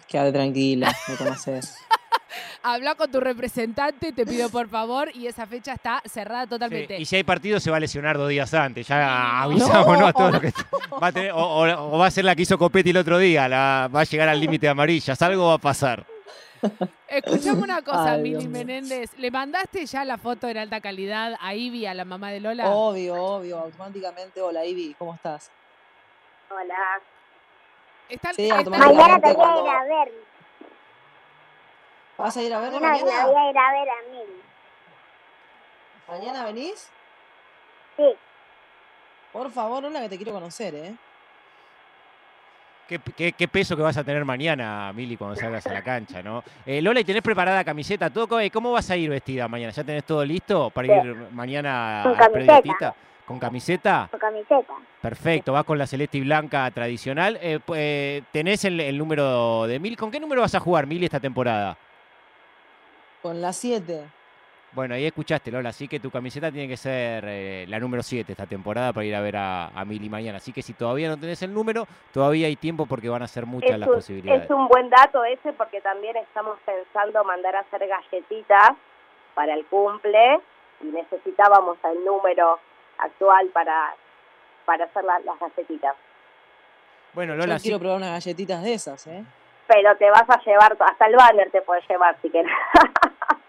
Quédate 0.09 0.33
tranquila, 0.33 0.93
me 1.09 1.17
conoces. 1.17 1.77
Habla 2.63 2.95
con 2.95 3.11
tu 3.13 3.21
representante, 3.21 4.13
te 4.13 4.25
pido 4.25 4.49
por 4.49 4.69
favor, 4.69 5.11
y 5.15 5.27
esa 5.27 5.47
fecha 5.47 5.75
está 5.75 6.03
cerrada 6.07 6.45
Sí, 6.45 6.49
totalmente. 6.51 6.99
Y 6.99 7.05
si 7.05 7.17
hay 7.17 7.23
partido 7.23 7.61
se 7.61 7.71
va 7.71 7.77
a 7.77 7.81
lesionar 7.81 8.17
dos 8.17 8.29
días 8.31 8.53
antes. 8.55 8.89
Ya 8.89 9.43
avisamos, 9.43 9.99
¿no? 9.99 10.07
A 10.07 10.13
todo 10.15 10.31
lo 10.31 10.41
que 10.41 10.51
va 11.03 11.09
a 11.09 11.13
tener- 11.13 11.33
o, 11.33 11.39
o- 11.39 11.95
o 11.95 11.99
va 11.99 12.07
a 12.07 12.11
ser 12.11 12.25
la 12.25 12.35
que 12.35 12.43
hizo 12.43 12.57
Copetti 12.57 12.91
el 12.91 12.97
otro 12.97 13.19
día. 13.19 13.49
la- 13.49 13.89
va 13.95 14.01
a 14.01 14.05
llegar 14.05 14.29
al 14.31 14.41
límite 14.41 14.67
de 14.67 14.71
amarillas. 14.71 15.21
Algo 15.23 15.49
va 15.49 15.55
a 15.55 15.59
pasar. 15.59 16.07
Escuchame 17.09 17.61
una 17.63 17.83
cosa, 17.83 18.13
Ay, 18.13 18.23
Mili. 18.23 18.49
Menéndez. 18.49 19.11
¿Le 19.19 19.31
mandaste 19.31 19.85
ya 19.85 20.03
la 20.07 20.17
foto 20.17 20.49
en 20.49 20.57
alta 20.57 20.81
calidad 20.81 21.35
a 21.39 21.55
Ivy, 21.55 21.85
a 21.85 21.93
la 21.93 22.07
mamá 22.07 22.31
de 22.31 22.41
Lola? 22.41 22.71
Obvio, 22.71 23.15
obvio, 23.23 23.59
automáticamente. 23.59 24.41
Hola, 24.41 24.65
Ivy, 24.65 24.97
¿cómo 24.99 25.15
estás? 25.15 25.51
Hola. 26.51 26.75
Están- 28.09 28.35
Sí, 28.35 28.51
automáticamente. 28.51 29.03
Mañana 29.03 29.21
te 29.21 29.33
voy 29.35 29.47
a 29.47 29.63
ir 29.63 29.69
a 29.69 29.85
ver. 29.85 30.13
¿Vas 32.19 32.37
a 32.37 32.43
ir 32.43 32.55
a 32.55 32.59
Mañana 32.61 32.81
la 32.81 32.89
mañana? 32.89 33.27
voy 33.27 33.37
a 33.37 33.51
ir 33.51 33.59
a 33.59 33.73
ver 33.73 33.89
a 33.89 34.11
Mili. 34.11 34.43
¿Mañana 36.09 36.45
venís? 36.45 36.91
Sí. 37.97 38.15
Por 39.33 39.51
favor, 39.51 39.83
Lola, 39.83 40.01
que 40.03 40.09
te 40.11 40.17
quiero 40.17 40.33
conocer, 40.33 40.75
¿eh? 40.75 40.95
Qué, 42.87 43.01
qué- 43.17 43.33
qué 43.33 43.49
peso 43.49 43.75
que 43.77 43.83
vas 43.83 43.97
a 43.97 44.05
tener 44.05 44.25
mañana, 44.27 44.93
Mili, 44.93 45.17
cuando 45.17 45.35
salgas 45.37 45.67
a 45.67 45.73
la 45.73 45.83
cancha, 45.83 46.23
¿no? 46.23 46.45
Eh, 46.67 46.83
Lola, 46.83 47.01
¿y 47.01 47.05
tenés 47.05 47.23
preparada 47.23 47.65
camiseta? 47.65 48.11
¿Todo? 48.11 48.29
¿Cómo- 48.29 48.43
¿Cómo 48.53 48.73
vas 48.73 48.91
a 48.91 48.97
ir 48.97 49.09
vestida 49.09 49.49
mañana? 49.49 49.73
¿Ya 49.73 49.83
tenés 49.83 50.05
todo 50.05 50.23
listo 50.25 50.71
para 50.71 50.87
Sí. 50.89 50.93
ir 50.93 51.15
mañana 51.33 52.03
camiseta. 52.05 52.31
prediatista? 52.31 52.95
¿Con 53.27 53.39
camiseta? 53.39 54.09
Con 54.11 54.21
camiseta. 54.21 54.75
Perfecto, 55.01 55.53
vas 55.53 55.65
con 55.65 55.79
la 55.79 55.87
celeste 55.87 56.19
y 56.19 56.23
blanca 56.23 56.71
tradicional. 56.71 57.39
Eh, 57.41 57.59
eh, 57.75 58.23
¿Tenés 58.33 58.65
el, 58.67 58.79
el 58.81 58.99
número 58.99 59.67
de 59.67 59.79
Mili? 59.79 59.97
¿Con 59.97 60.11
qué 60.11 60.21
número 60.21 60.43
vas 60.43 60.55
a 60.55 60.61
jugar, 60.61 60.87
Mili, 60.87 61.07
esta 61.07 61.21
temporada? 61.21 61.77
Con 63.23 63.41
las 63.41 63.57
7. 63.57 64.05
Bueno, 64.73 64.95
ahí 64.97 65.07
escuchaste, 65.07 65.53
Lola, 65.53 65.69
así 65.71 65.87
que 65.87 66.01
tu 66.01 66.11
camiseta 66.11 66.51
tiene 66.51 66.67
que 66.67 66.77
ser 66.77 67.25
eh, 67.29 67.65
la 67.69 67.79
número 67.79 68.03
7 68.03 68.33
esta 68.33 68.45
temporada 68.45 68.93
para 68.93 69.07
ir 69.07 69.15
a 69.15 69.21
ver 69.21 69.37
a, 69.37 69.69
a 69.69 69.85
Mili 69.85 70.09
mañana. 70.11 70.39
Así 70.39 70.53
que 70.53 70.63
si 70.63 70.75
todavía 70.75 71.09
no 71.09 71.17
tenés 71.17 71.41
el 71.43 71.55
número, 71.55 71.87
todavía 72.13 72.49
hay 72.49 72.57
tiempo 72.57 72.85
porque 72.85 73.09
van 73.09 73.23
a 73.23 73.29
ser 73.29 73.47
muchas 73.47 73.71
Es 73.71 73.79
las 73.79 73.89
un, 73.89 73.95
posibilidades. 73.95 74.45
es 74.45 74.51
un 74.51 74.67
buen 74.69 74.91
dato 74.91 75.25
ese 75.25 75.53
porque 75.53 75.81
también 75.81 76.17
estamos 76.17 76.59
pensando 76.67 77.23
mandar 77.25 77.55
a 77.55 77.61
hacer 77.61 77.87
galletitas 77.87 78.73
para 79.35 79.55
el 79.55 79.65
cumple 79.67 80.41
y 80.83 80.87
necesitábamos 80.87 81.79
el 81.93 82.05
número 82.05 82.59
actual 82.99 83.49
para, 83.49 83.95
para 84.65 84.85
hacer 84.85 85.05
la- 85.05 85.21
las 85.21 85.39
galletitas. 85.39 85.95
Bueno, 87.13 87.35
Lola, 87.37 87.55
Yo 87.55 87.59
sí, 87.59 87.63
quiero 87.65 87.79
probar 87.79 87.97
unas 87.99 88.11
galletitas 88.25 88.63
de 88.63 88.75
esas, 88.75 89.07
¿eh? 89.07 89.25
Pero 89.67 89.97
te 89.97 90.11
vas 90.11 90.29
a 90.29 90.41
llevar, 90.45 90.77
hasta 90.81 91.07
el 91.07 91.17
banner 91.17 91.51
te 91.51 91.63
puedes 91.63 91.89
llevar 91.89 92.17
si 92.21 92.31
querés. 92.31 92.53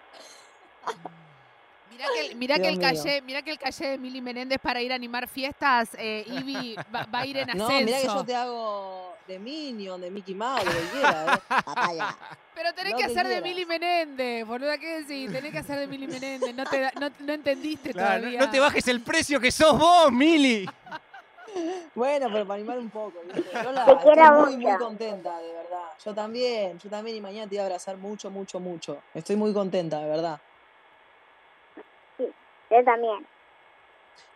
Mirá 1.90 2.06
que, 2.14 2.20
el- 2.28 2.36
mirá 2.36 2.60
que 2.60 2.68
el 2.68 2.80
calle, 2.80 3.22
mirá 3.22 3.42
que 3.42 3.52
el 3.52 3.58
calle 3.60 3.88
de 3.88 3.98
Mili 3.98 4.20
Menéndez 4.22 4.60
para 4.60 4.82
ir 4.82 4.92
a 4.92 4.96
animar 4.96 5.30
fiestas, 5.30 5.96
eh, 5.98 6.24
Ivy 6.28 6.76
va, 6.94 7.06
va 7.14 7.20
a 7.20 7.26
ir 7.26 7.38
en 7.38 7.50
ascenso. 7.52 7.64
No, 7.72 7.86
mirá 7.86 8.00
que 8.02 8.08
yo 8.08 8.26
te 8.26 8.36
hago 8.36 9.16
de 9.28 9.40
Minion, 9.40 10.02
de 10.02 10.12
Mickey 10.12 10.36
Mouse, 10.36 10.66
de 10.66 11.02
¿eh? 11.02 11.40
Papaya. 11.66 12.10
Pero 12.56 12.74
tenés 12.74 12.94
que 12.96 13.00
que 13.04 13.06
hacer 13.12 13.28
de. 13.28 13.42
Mili 13.42 13.66
Menéndez, 13.66 14.46
boluda, 14.46 14.78
¿qué 14.78 15.02
decís? 15.02 15.30
Tenés 15.32 15.52
que 15.52 15.60
hacer 15.60 15.78
de 15.80 15.88
Mili 15.88 16.08
Menéndez, 16.08 16.56
no, 16.56 16.64
te, 16.64 16.80
da- 16.80 16.94
no, 16.96 17.10
no 17.20 17.34
entendiste 17.34 17.92
Claro, 17.92 18.16
no, 18.16 18.20
todavía. 18.22 18.40
no 18.40 18.50
te 18.50 18.60
bajes 18.60 18.88
el 18.88 19.02
precio 19.02 19.40
que 19.40 19.52
sos 19.52 19.78
vos, 19.78 20.12
Mili. 20.12 20.66
Bueno, 21.94 22.28
pero 22.32 22.46
para 22.46 22.56
animar 22.56 22.80
un 22.80 22.90
poco, 22.90 23.22
¿viste? 23.24 23.64
Lola, 23.64 23.86
Te 23.86 23.94
estoy 24.10 24.30
muy, 24.32 24.58
muy 24.58 24.78
contenta, 24.78 25.38
de 25.40 25.54
verdad. 25.54 25.86
Yo 26.04 26.14
también, 26.14 26.80
yo 26.80 26.90
también 26.90 27.18
y 27.18 27.22
mañana 27.22 27.44
te 27.48 27.56
voy 27.56 27.60
a 27.60 27.64
abrazar 27.66 27.98
mucho, 27.98 28.30
mucho, 28.30 28.60
mucho. 28.60 29.02
Estoy 29.14 29.36
muy 29.36 29.54
contenta, 29.54 30.00
de 30.00 30.08
verdad. 30.10 30.40
Yo 32.18 32.84
también. 32.84 33.26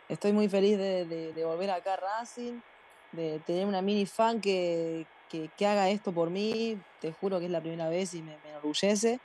Estoy 0.07 0.31
muy 0.31 0.47
feliz 0.49 0.77
de, 0.77 1.05
de- 1.05 1.33
de 1.33 1.45
volver 1.45 1.69
acá 1.71 1.93
a 1.93 1.97
Racing, 1.97 2.59
de 3.11 3.39
tener 3.45 3.65
una 3.65 3.81
mini 3.81 4.05
fan 4.05 4.39
que, 4.39 5.05
que, 5.29 5.49
que 5.57 5.67
haga 5.67 5.89
esto 5.89 6.11
por 6.11 6.29
mí. 6.29 6.77
Te 7.01 7.13
juro 7.13 7.39
que 7.39 7.45
es 7.45 7.51
la 7.51 7.61
primera 7.61 7.89
vez 7.89 8.13
y 8.13 8.21
me, 8.21 8.37
me 8.43 8.49
enorgullece 8.49 9.19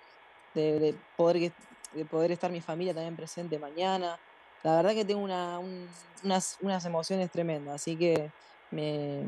de, 0.55 0.79
de 0.81 0.95
poder, 1.17 1.39
que- 1.39 1.53
de 1.99 2.05
poder 2.05 2.33
estar 2.33 2.51
mi 2.51 2.61
familia 2.61 2.95
también 2.95 3.17
presente 3.17 3.59
mañana. 3.59 4.19
La 4.63 4.77
verdad 4.77 4.95
que 4.95 5.05
tengo 5.05 5.23
una, 5.23 5.59
un- 5.59 5.89
unas, 6.25 6.59
unas 6.63 6.85
emociones 6.85 7.31
tremendas, 7.31 7.77
así 7.77 7.97
que 7.97 8.31
me, 8.71 9.23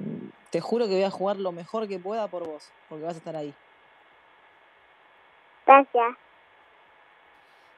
te 0.51 0.61
juro 0.61 0.87
que 0.87 0.95
voy 0.95 1.03
a 1.05 1.11
jugar 1.11 1.37
lo 1.39 1.53
mejor 1.53 1.89
que 1.89 1.99
pueda 1.99 2.29
por 2.29 2.47
vos, 2.47 2.65
porque 2.89 3.05
vas 3.05 3.15
a 3.15 3.19
estar 3.19 3.37
ahí. 3.37 3.55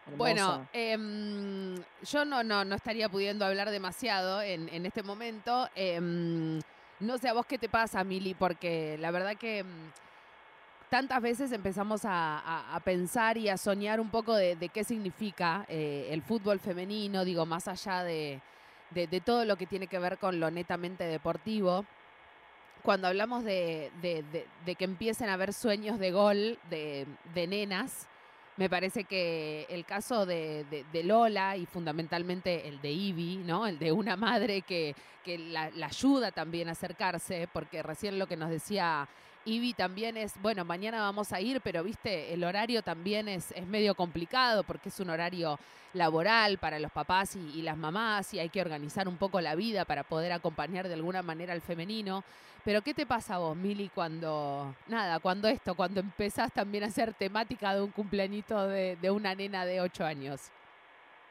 Gracias. 0.06 0.18
Bueno, 0.18 0.66
em, 0.72 1.76
yo 2.02 2.24
no, 2.24 2.42
no, 2.42 2.64
no 2.64 2.74
estaría 2.76 3.08
pudiendo 3.08 3.44
hablar 3.44 3.70
demasiado 3.70 4.40
en, 4.42 4.68
en 4.70 4.86
este 4.86 5.02
momento. 5.02 5.68
Em, 5.74 6.60
no 7.00 7.18
sé 7.18 7.28
a 7.28 7.32
vos 7.32 7.46
qué 7.46 7.58
te 7.58 7.68
pasa, 7.68 8.02
Mili, 8.04 8.34
porque 8.34 8.96
la 8.98 9.10
verdad 9.10 9.36
que 9.36 9.58
em, 9.58 9.66
tantas 10.90 11.20
veces 11.22 11.52
empezamos 11.52 12.02
a, 12.04 12.80
pensar 12.84 13.36
y 13.36 13.48
a 13.48 13.56
soñar 13.56 14.00
un 14.00 14.10
poco 14.10 14.34
de, 14.34 14.56
qué 14.72 14.84
significa 14.84 15.64
eh, 15.68 16.08
el 16.10 16.22
fútbol 16.22 16.58
femenino, 16.60 17.24
digo, 17.24 17.44
más 17.46 17.68
allá 17.68 18.02
de, 18.04 18.40
de- 18.90 19.06
de 19.06 19.20
todo 19.20 19.44
lo 19.44 19.56
que 19.56 19.66
tiene 19.66 19.86
que 19.86 19.98
ver 19.98 20.18
con 20.18 20.40
lo 20.40 20.50
netamente 20.50 21.04
deportivo. 21.04 21.84
Cuando 22.82 23.08
hablamos 23.08 23.44
de, 23.44 23.90
que 24.02 24.84
empiecen 24.84 25.28
a 25.28 25.34
haber 25.34 25.52
sueños 25.52 25.98
de 25.98 26.10
gol 26.12 26.58
de 26.70 27.46
nenas, 27.48 28.06
me 28.58 28.68
parece 28.68 29.04
que 29.04 29.66
el 29.70 29.84
caso 29.84 30.26
de, 30.26 30.64
de- 30.92 31.02
Lola 31.04 31.56
y 31.56 31.64
fundamentalmente 31.64 32.68
el 32.68 32.80
de 32.82 32.90
Ivy, 32.90 33.36
¿no? 33.46 33.66
El 33.66 33.78
de 33.78 33.92
una 33.92 34.16
madre 34.16 34.62
que, 34.62 34.94
que 35.24 35.38
la, 35.38 35.70
la 35.70 35.86
ayuda 35.86 36.32
también 36.32 36.68
a 36.68 36.72
acercarse, 36.72 37.48
porque 37.52 37.82
recién 37.82 38.18
lo 38.18 38.26
que 38.26 38.36
nos 38.36 38.50
decía 38.50 39.08
Ivy 39.48 39.72
también 39.72 40.18
es, 40.18 40.34
bueno, 40.42 40.64
mañana 40.64 41.00
vamos 41.00 41.32
a 41.32 41.40
ir, 41.40 41.62
pero 41.62 41.82
viste, 41.82 42.34
el 42.34 42.44
horario 42.44 42.82
también 42.82 43.28
es, 43.28 43.50
es 43.52 43.66
medio 43.66 43.94
complicado 43.94 44.62
porque 44.62 44.90
es 44.90 45.00
un 45.00 45.08
horario 45.08 45.58
laboral 45.94 46.58
para 46.58 46.78
los 46.78 46.92
papás 46.92 47.34
y, 47.34 47.62
las 47.62 47.78
mamás 47.78 48.34
y 48.34 48.40
hay 48.40 48.50
que 48.50 48.60
organizar 48.60 49.08
un 49.08 49.16
poco 49.16 49.40
la 49.40 49.54
vida 49.54 49.86
para 49.86 50.02
poder 50.02 50.32
acompañar 50.32 50.86
de 50.86 50.94
alguna 50.94 51.22
manera 51.22 51.54
al 51.54 51.62
femenino. 51.62 52.24
Pero 52.62 52.82
¿qué 52.82 52.92
te 52.92 53.06
pasa 53.06 53.36
a 53.36 53.38
vos, 53.38 53.56
Mili, 53.56 53.88
cuando, 53.88 54.74
nada, 54.86 55.18
cuando 55.18 55.48
esto, 55.48 55.74
cuando 55.74 56.00
empezás 56.00 56.52
también 56.52 56.84
a 56.84 56.88
hacer 56.88 57.14
temática 57.14 57.74
de 57.74 57.80
un 57.80 57.90
cumpleañito 57.90 58.66
de, 58.66 58.96
de 58.96 59.10
una 59.10 59.34
nena 59.34 59.64
de 59.64 59.80
8 59.80 60.04
años? 60.04 60.50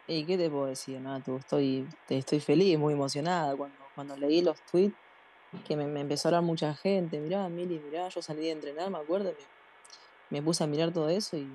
¿Y 0.07 0.23
qué 0.23 0.37
te 0.37 0.49
puedo 0.49 0.65
decir, 0.65 0.99
Natu? 0.99 1.37
Estoy, 1.37 1.87
estoy 2.09 2.39
feliz, 2.39 2.79
muy 2.79 2.93
emocionada. 2.93 3.55
Cuando, 3.55 3.77
cuando 3.93 4.17
leí 4.17 4.41
los 4.41 4.59
tweets, 4.61 4.95
que 5.63 5.75
me, 5.75 5.99
empezó 5.99 6.27
a 6.27 6.29
hablar 6.29 6.43
mucha 6.43 6.73
gente, 6.75 7.19
mirá, 7.19 7.47
Mili, 7.49 7.79
mirá, 7.79 8.09
yo 8.09 8.21
salí 8.21 8.43
de 8.43 8.51
entrenar, 8.51 8.89
me 8.89 8.97
acuerdo, 8.97 9.31
me, 9.31 10.37
me 10.39 10.43
puse 10.43 10.63
a 10.63 10.67
mirar 10.67 10.91
todo 10.91 11.09
eso 11.09 11.37
y 11.37 11.45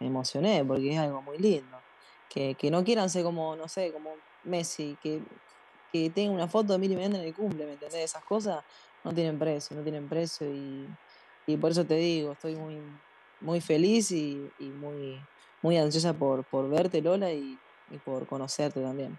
me, 0.00 0.06
emocioné 0.06 0.64
porque 0.64 0.92
es 0.92 0.98
algo 0.98 1.22
muy 1.22 1.38
lindo. 1.38 1.76
Que, 2.28 2.54
que 2.54 2.70
no 2.70 2.84
quieran 2.84 3.08
ser 3.10 3.24
como, 3.24 3.56
no 3.56 3.68
sé, 3.68 3.90
como 3.92 4.10
Messi, 4.44 4.96
que, 5.02 5.22
que 5.92 6.10
tenga 6.10 6.32
una 6.32 6.46
foto 6.46 6.74
de 6.74 6.78
Mili 6.78 6.94
Menéndez 6.94 7.22
en 7.22 7.26
el 7.28 7.34
cumple, 7.34 7.64
¿me 7.64 7.72
entendés? 7.72 8.04
Esas 8.04 8.22
cosas 8.24 8.62
no 9.02 9.12
tienen 9.12 9.38
precio, 9.38 9.76
no 9.76 9.82
tienen 9.82 10.08
precio 10.08 10.46
y, 10.46 10.86
y 11.46 11.56
por 11.56 11.70
eso 11.70 11.84
te 11.84 11.94
digo, 11.94 12.32
estoy 12.32 12.54
muy, 12.56 12.80
muy 13.40 13.60
feliz 13.60 14.10
y, 14.12 14.50
y 14.58 14.66
muy, 14.66 15.20
muy 15.62 15.78
ansiosa 15.78 16.12
por, 16.12 16.44
por 16.44 16.68
verte, 16.68 17.00
Lola, 17.00 17.32
y, 17.32 17.58
y 17.90 17.98
por 17.98 18.26
conocerte 18.26 18.80
también. 18.80 19.18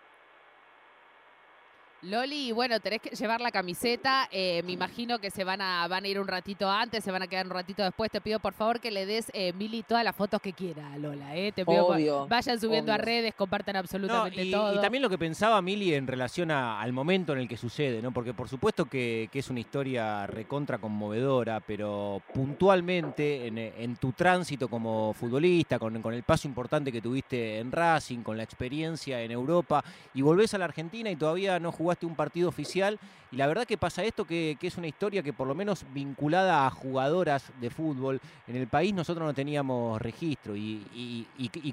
Loli, 2.02 2.54
bueno, 2.54 2.80
tenés 2.80 3.02
que 3.02 3.10
llevar 3.10 3.42
la 3.42 3.52
camiseta. 3.52 4.30
eh, 4.32 4.64
me 4.66 4.72
imagino 4.72 5.20
que 5.20 5.30
se 5.32 5.44
van 5.44 5.60
a, 5.60 5.86
van 5.90 6.06
a 6.06 6.08
ir 6.08 6.18
un 6.20 6.28
ratito 6.30 6.70
antes, 6.70 7.04
se 7.04 7.12
van 7.12 7.22
a 7.24 7.28
quedar 7.28 7.46
un 7.46 7.52
ratito 7.52 7.84
después. 7.84 8.10
Te 8.10 8.22
pido 8.22 8.40
por 8.40 8.54
favor 8.54 8.80
que 8.80 8.90
le 8.90 9.06
des, 9.06 9.30
eh, 9.34 9.52
Mili, 9.54 9.84
todas 9.84 10.04
las 10.06 10.16
fotos 10.16 10.42
que 10.42 10.54
quiera 10.54 10.94
a 10.94 10.98
Lola. 10.98 11.36
Eh. 11.36 11.52
Te 11.52 11.66
pido 11.66 11.88
por- 11.88 11.96
Obvio, 11.98 12.26
vayan 12.28 12.58
subiendo 12.60 12.94
a 12.94 12.98
redes, 12.98 13.34
compartan 13.36 13.74
No, 13.74 13.80
absolutamente 13.80 14.46
y, 14.46 14.52
todo. 14.52 14.76
y 14.76 14.80
también 14.82 15.02
lo 15.02 15.10
que 15.10 15.18
pensaba 15.18 15.62
Mili 15.62 15.94
en 15.94 16.08
relación 16.08 16.52
a- 16.52 16.80
al 16.80 16.94
momento 16.94 17.34
en 17.34 17.40
el 17.40 17.48
que 17.50 17.58
sucede, 17.58 18.02
¿no? 18.02 18.12
Porque 18.14 18.34
por 18.34 18.48
supuesto 18.48 18.86
que, 18.86 19.28
que 19.32 19.40
es 19.40 19.50
una 19.50 19.60
historia 19.60 20.26
recontra 20.26 20.78
conmovedora, 20.78 21.60
pero 21.60 22.22
puntualmente 22.34 23.48
en, 23.48 23.58
en 23.58 23.96
tu 23.98 24.14
tránsito 24.14 24.70
como 24.70 25.14
futbolista, 25.14 25.78
con, 25.80 26.02
con 26.02 26.14
el 26.14 26.24
paso 26.24 26.48
importante 26.48 26.92
que 26.94 27.02
tuviste 27.02 27.60
en 27.60 27.72
Racing, 27.74 28.20
con 28.20 28.38
la 28.38 28.44
experiencia 28.44 29.22
en 29.22 29.32
Europa, 29.32 29.84
y 30.14 30.22
volvés 30.22 30.54
a 30.54 30.58
la 30.58 30.66
Argentina 30.66 31.10
y 31.12 31.16
todavía 31.18 31.60
no 31.60 31.72
jugás 31.74 31.89
jugaste 31.90 32.06
un 32.06 32.16
partido 32.16 32.50
oficial 32.50 33.00
y 33.32 33.36
la 33.36 33.48
verdad 33.48 33.66
que 33.66 33.78
pasa 33.78 34.04
esto, 34.04 34.26
que, 34.26 34.58
es 34.62 34.78
una 34.78 34.88
historia 34.88 35.24
que 35.24 35.34
por 35.34 35.48
lo 35.48 35.56
menos 35.56 35.86
vinculada 35.92 36.68
a 36.68 36.70
jugadoras 36.70 37.52
de 37.60 37.72
fútbol 37.72 38.22
en 38.48 38.56
el 38.56 38.68
país 38.68 38.94
nosotros 38.94 39.26
no 39.26 39.34
teníamos 39.34 40.00
registro 40.00 40.56
y, 40.56 41.26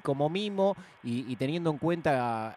como 0.02 0.30
mimo 0.30 0.74
y, 1.02 1.36
teniendo 1.36 1.70
en 1.70 1.76
cuenta 1.76 2.56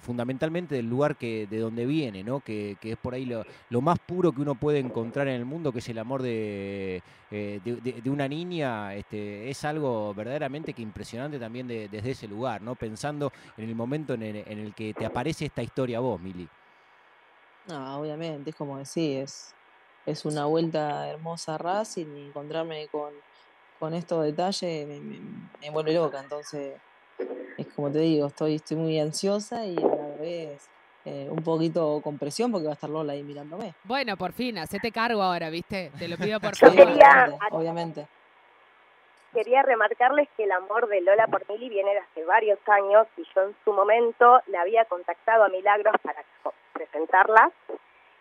fundamentalmente 0.00 0.74
del 0.76 0.88
lugar 0.88 1.16
que 1.16 1.48
de 1.48 1.58
donde 1.58 1.84
viene, 1.84 2.22
¿no? 2.22 2.40
Que, 2.40 2.76
es 2.80 2.96
por 2.96 3.14
ahí 3.14 3.24
lo, 3.24 3.80
más 3.80 3.98
puro 3.98 4.32
que 4.32 4.40
uno 4.40 4.54
puede 4.54 4.78
encontrar 4.78 5.28
en 5.28 5.34
el 5.34 5.44
mundo, 5.44 5.72
que 5.72 5.80
es 5.80 5.88
el 5.88 5.98
amor 5.98 6.22
de, 6.22 7.02
eh, 7.30 7.60
de, 7.64 8.10
una 8.10 8.28
niña, 8.28 8.94
este, 8.94 9.50
es 9.50 9.64
algo 9.64 10.14
verdaderamente 10.14 10.72
que 10.72 10.82
impresionante 10.82 11.38
también 11.38 11.66
de- 11.66 11.88
desde 11.88 12.12
ese 12.12 12.28
lugar, 12.28 12.62
¿no? 12.62 12.76
Pensando 12.76 13.32
en 13.56 13.68
el 13.68 13.74
momento 13.74 14.14
en 14.14 14.22
el, 14.22 14.36
en 14.46 14.58
el 14.60 14.74
que 14.74 14.94
te 14.94 15.06
aparece 15.06 15.46
esta 15.46 15.62
historia 15.62 15.98
a 15.98 16.00
vos, 16.00 16.20
Mili. 16.20 16.48
No, 17.68 18.00
obviamente, 18.00 18.50
es 18.50 18.56
como 18.56 18.78
decís, 18.78 18.94
es, 19.22 19.54
es 20.06 20.24
una 20.24 20.46
vuelta 20.46 21.08
hermosa 21.08 21.54
a 21.54 21.58
Racing 21.58 22.14
y 22.16 22.28
encontrarme 22.28 22.88
con, 22.88 23.12
con 23.78 23.92
estos 23.94 24.24
detalles 24.24 24.86
me, 24.86 25.00
me- 25.00 25.20
me 25.60 25.70
vuelve 25.70 25.92
loca. 25.94 26.20
Entonces, 26.20 26.80
es 27.58 27.66
como 27.74 27.90
te 27.90 27.98
digo, 28.00 28.26
estoy, 28.28 28.56
estoy 28.56 28.76
muy 28.76 28.98
ansiosa 29.00 29.66
y 29.66 29.76
a 29.82 29.86
la 29.86 30.16
vez 30.20 30.70
eh, 31.04 31.28
un 31.30 31.42
poquito 31.42 32.00
con 32.02 32.18
presión 32.18 32.52
porque 32.52 32.66
va 32.66 32.72
a 32.72 32.74
estar 32.74 32.90
Lola 32.90 33.12
ahí 33.14 33.22
mirándome. 33.24 33.74
Bueno, 33.84 34.16
por 34.16 34.32
fin, 34.32 34.58
hacete 34.58 34.90
cargo 34.92 35.22
ahora, 35.22 35.50
¿viste? 35.50 35.90
Te 35.98 36.06
lo 36.08 36.16
pido 36.16 36.38
por 36.40 36.54
Yo 36.60 36.68
favor. 36.68 36.76
quería- 36.76 37.10
obviamente, 37.24 37.46
obviamente. 37.50 38.06
Quería 39.32 39.62
remarcarles 39.62 40.28
que 40.36 40.44
el 40.44 40.52
amor 40.52 40.88
de 40.88 41.00
Lola 41.02 41.26
por 41.26 41.46
Mili 41.50 41.68
viene 41.68 41.90
de 41.92 41.98
hace 41.98 42.24
varios 42.24 42.58
años 42.66 43.06
y 43.18 43.22
yo 43.34 43.42
en 43.42 43.54
su 43.64 43.72
momento 43.72 44.40
la 44.46 44.62
había 44.62 44.84
contactado 44.86 45.44
a 45.44 45.48
Milagros 45.50 45.94
para 46.02 46.24
co- 46.78 46.84
presentarla 46.84 47.50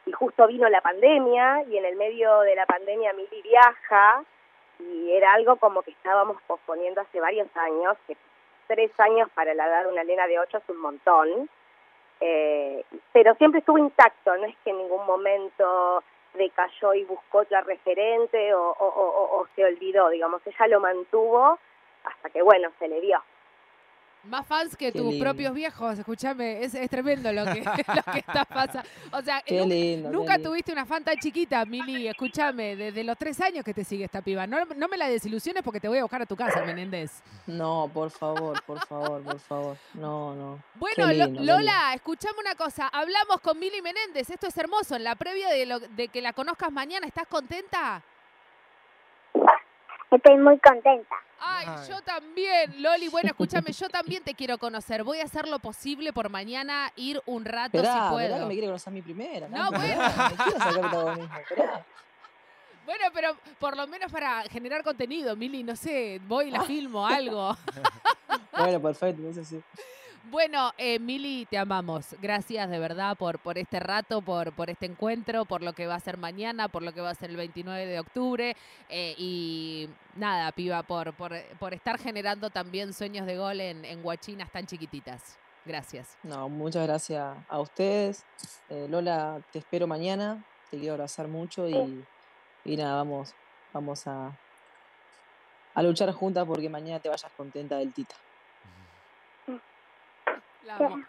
y 0.05 0.11
justo 0.11 0.47
vino 0.47 0.69
la 0.69 0.81
pandemia 0.81 1.63
y 1.63 1.77
en 1.77 1.85
el 1.85 1.95
medio 1.95 2.41
de 2.41 2.55
la 2.55 2.65
pandemia 2.65 3.13
Mili 3.13 3.41
viaja 3.41 4.23
y 4.79 5.11
era 5.13 5.33
algo 5.33 5.55
como 5.55 5.81
que 5.81 5.91
estábamos 5.91 6.41
posponiendo 6.47 7.01
hace 7.01 7.19
varios 7.19 7.47
años, 7.55 7.97
que 8.07 8.17
tres 8.67 8.91
años 8.99 9.29
para 9.33 9.53
la 9.53 9.67
edad 9.67 9.83
de 9.83 9.91
una 9.91 10.03
nena 10.03 10.27
de 10.27 10.39
ocho 10.39 10.57
es 10.57 10.69
un 10.69 10.81
montón, 10.81 11.49
eh, 12.19 12.83
pero 13.13 13.35
siempre 13.35 13.59
estuvo 13.59 13.77
intacto, 13.77 14.35
no 14.37 14.45
es 14.45 14.55
que 14.63 14.71
en 14.71 14.77
ningún 14.79 15.05
momento 15.05 16.03
decayó 16.33 16.93
y 16.93 17.05
buscó 17.05 17.39
otra 17.39 17.61
referente 17.61 18.53
o 18.53 19.47
se 19.55 19.63
olvidó, 19.63 20.09
digamos, 20.09 20.41
ella 20.45 20.67
lo 20.67 20.79
mantuvo 20.81 21.57
hasta 22.03 22.29
que, 22.29 22.41
bueno, 22.41 22.69
se 22.77 22.87
le 22.89 22.99
dio. 23.01 23.23
Más 24.27 24.45
fans 24.47 24.75
que 24.75 24.91
Qué 24.91 24.97
tus 24.99 25.09
lindo. 25.11 25.23
propios 25.23 25.53
viejos, 25.53 25.99
escúchame, 25.99 26.63
es, 26.63 26.73
es 26.73 26.89
tremendo 26.89 27.31
lo 27.31 27.45
que, 27.45 27.61
lo 27.95 28.11
que 28.13 28.19
está 28.19 28.43
pasando. 28.45 28.89
O 29.11 29.21
sea, 29.21 29.41
Qué 29.45 29.59
nu- 29.59 29.67
lindo. 29.67 30.09
nunca 30.11 30.39
tuviste 30.39 30.71
una 30.71 30.85
fan 30.85 31.03
tan 31.03 31.17
chiquita, 31.17 31.63
Mili, 31.65 32.07
escúchame, 32.07 32.75
desde 32.75 33.03
los 33.03 33.17
tres 33.17 33.39
años 33.41 33.63
que 33.63 33.73
te 33.73 33.83
sigue 33.83 34.05
esta 34.05 34.21
piba. 34.21 34.47
No, 34.47 34.65
no 34.65 34.87
me 34.87 34.97
la 34.97 35.07
desilusiones 35.07 35.63
porque 35.63 35.79
te 35.79 35.87
voy 35.87 35.99
a 35.99 36.01
buscar 36.03 36.21
a 36.21 36.25
tu 36.25 36.35
casa, 36.35 36.63
Menéndez. 36.65 37.21
No, 37.47 37.89
por 37.93 38.09
favor, 38.11 38.61
por 38.63 38.85
favor, 38.87 39.21
por 39.21 39.39
favor. 39.39 39.77
No, 39.93 40.33
no. 40.35 40.63
Bueno, 40.75 41.07
lindo, 41.11 41.41
Lola, 41.43 41.93
escuchame 41.93 42.39
una 42.39 42.55
cosa. 42.55 42.87
Hablamos 42.87 43.39
con 43.41 43.59
Mili 43.59 43.81
Menéndez. 43.81 44.29
Esto 44.29 44.47
es 44.47 44.57
hermoso. 44.57 44.95
En 44.95 45.03
la 45.03 45.15
previa 45.15 45.49
de, 45.49 45.65
lo- 45.65 45.79
de 45.79 46.07
que 46.07 46.21
la 46.21 46.33
conozcas 46.33 46.71
mañana, 46.71 47.05
¿estás 47.05 47.27
contenta? 47.27 48.01
Estoy 50.15 50.37
muy 50.37 50.57
contenta. 50.59 51.15
Ay, 51.39 51.67
Ay. 51.69 51.89
yo 51.89 52.01
también, 52.01 52.81
Loli. 52.81 53.09
Bueno, 53.09 53.29
escúchame, 53.29 53.71
yo 53.73 53.89
también 53.89 54.23
te 54.23 54.33
quiero 54.33 54.57
conocer. 54.57 55.03
Voy 55.03 55.19
a 55.19 55.23
hacer 55.25 55.47
lo 55.47 55.59
posible 55.59 56.13
por 56.13 56.29
mañana 56.29 56.91
ir 56.95 57.21
un 57.25 57.43
rato 57.45 57.77
Esperá, 57.77 58.07
si 58.07 58.13
puedo. 58.13 58.39
que 58.39 58.45
me 58.45 58.51
quiere 58.53 58.67
conocer 58.67 58.91
a 58.91 58.93
mi 58.93 59.01
primera. 59.01 59.47
No, 59.49 59.71
Cami, 59.71 59.85
esperá, 59.89 60.29
me 60.29 60.35
quiero 60.35 60.59
sacar. 60.59 61.85
Bueno, 62.85 63.05
pero 63.13 63.35
por 63.59 63.75
lo 63.75 63.87
menos 63.87 64.11
para 64.11 64.43
generar 64.43 64.83
contenido, 64.83 65.35
Mili, 65.35 65.63
no 65.63 65.75
sé, 65.75 66.21
voy 66.27 66.47
y 66.47 66.51
la 66.51 66.61
filmo, 66.65 67.05
algo. 67.05 67.57
Bueno, 68.57 68.79
perfecto, 68.81 69.21
entonces 69.21 69.47
sí. 69.47 69.61
Bueno, 70.31 70.73
eh, 70.77 70.97
Mili, 70.99 71.45
te 71.45 71.57
amamos. 71.57 72.15
Gracias 72.19 72.69
de 72.69 72.79
verdad 72.79 73.15
por, 73.15 73.37
por 73.39 73.57
este 73.59 73.79
rato, 73.79 74.21
por, 74.21 74.53
por 74.53 74.69
este 74.71 74.87
encuentro, 74.87 75.45
por 75.45 75.61
lo 75.61 75.73
que 75.73 75.85
va 75.85 75.95
a 75.95 75.99
ser 75.99 76.17
mañana, 76.17 76.67
por 76.67 76.81
lo 76.81 76.93
que 76.93 77.01
va 77.01 77.11
a 77.11 77.15
ser 77.15 77.29
el 77.29 77.37
29 77.37 77.85
de 77.85 77.99
octubre. 77.99 78.55
eh, 78.89 79.13
y 79.17 79.87
nada, 80.15 80.51
piba, 80.51 80.81
por, 80.83 81.13
por, 81.13 81.33
por 81.59 81.73
estar 81.73 81.99
generando 81.99 82.49
también 82.49 82.93
sueños 82.93 83.27
de 83.27 83.37
gol 83.37 83.61
en, 83.61 83.85
en 83.85 84.01
guachinas 84.01 84.51
tan 84.51 84.65
chiquititas. 84.65 85.37
Gracias. 85.63 86.17
No, 86.23 86.49
muchas 86.49 86.87
gracias 86.87 87.35
a 87.47 87.59
ustedes. 87.59 88.23
Eh, 88.69 88.87
Lola, 88.89 89.41
te 89.51 89.59
espero 89.59 89.85
mañana. 89.87 90.43
Te 90.71 90.77
quiero 90.79 90.93
abrazar 90.93 91.27
mucho 91.27 91.69
y, 91.69 92.03
y 92.65 92.77
nada, 92.77 92.95
vamos, 92.95 93.33
vamos 93.73 94.07
a, 94.07 94.31
a 95.75 95.83
luchar 95.83 96.11
juntas 96.13 96.45
porque 96.45 96.67
mañana 96.69 96.99
te 96.99 97.09
vayas 97.09 97.31
contenta 97.37 97.77
del 97.77 97.93
Tita. 97.93 98.15
La 100.65 100.77
amo. 100.77 101.03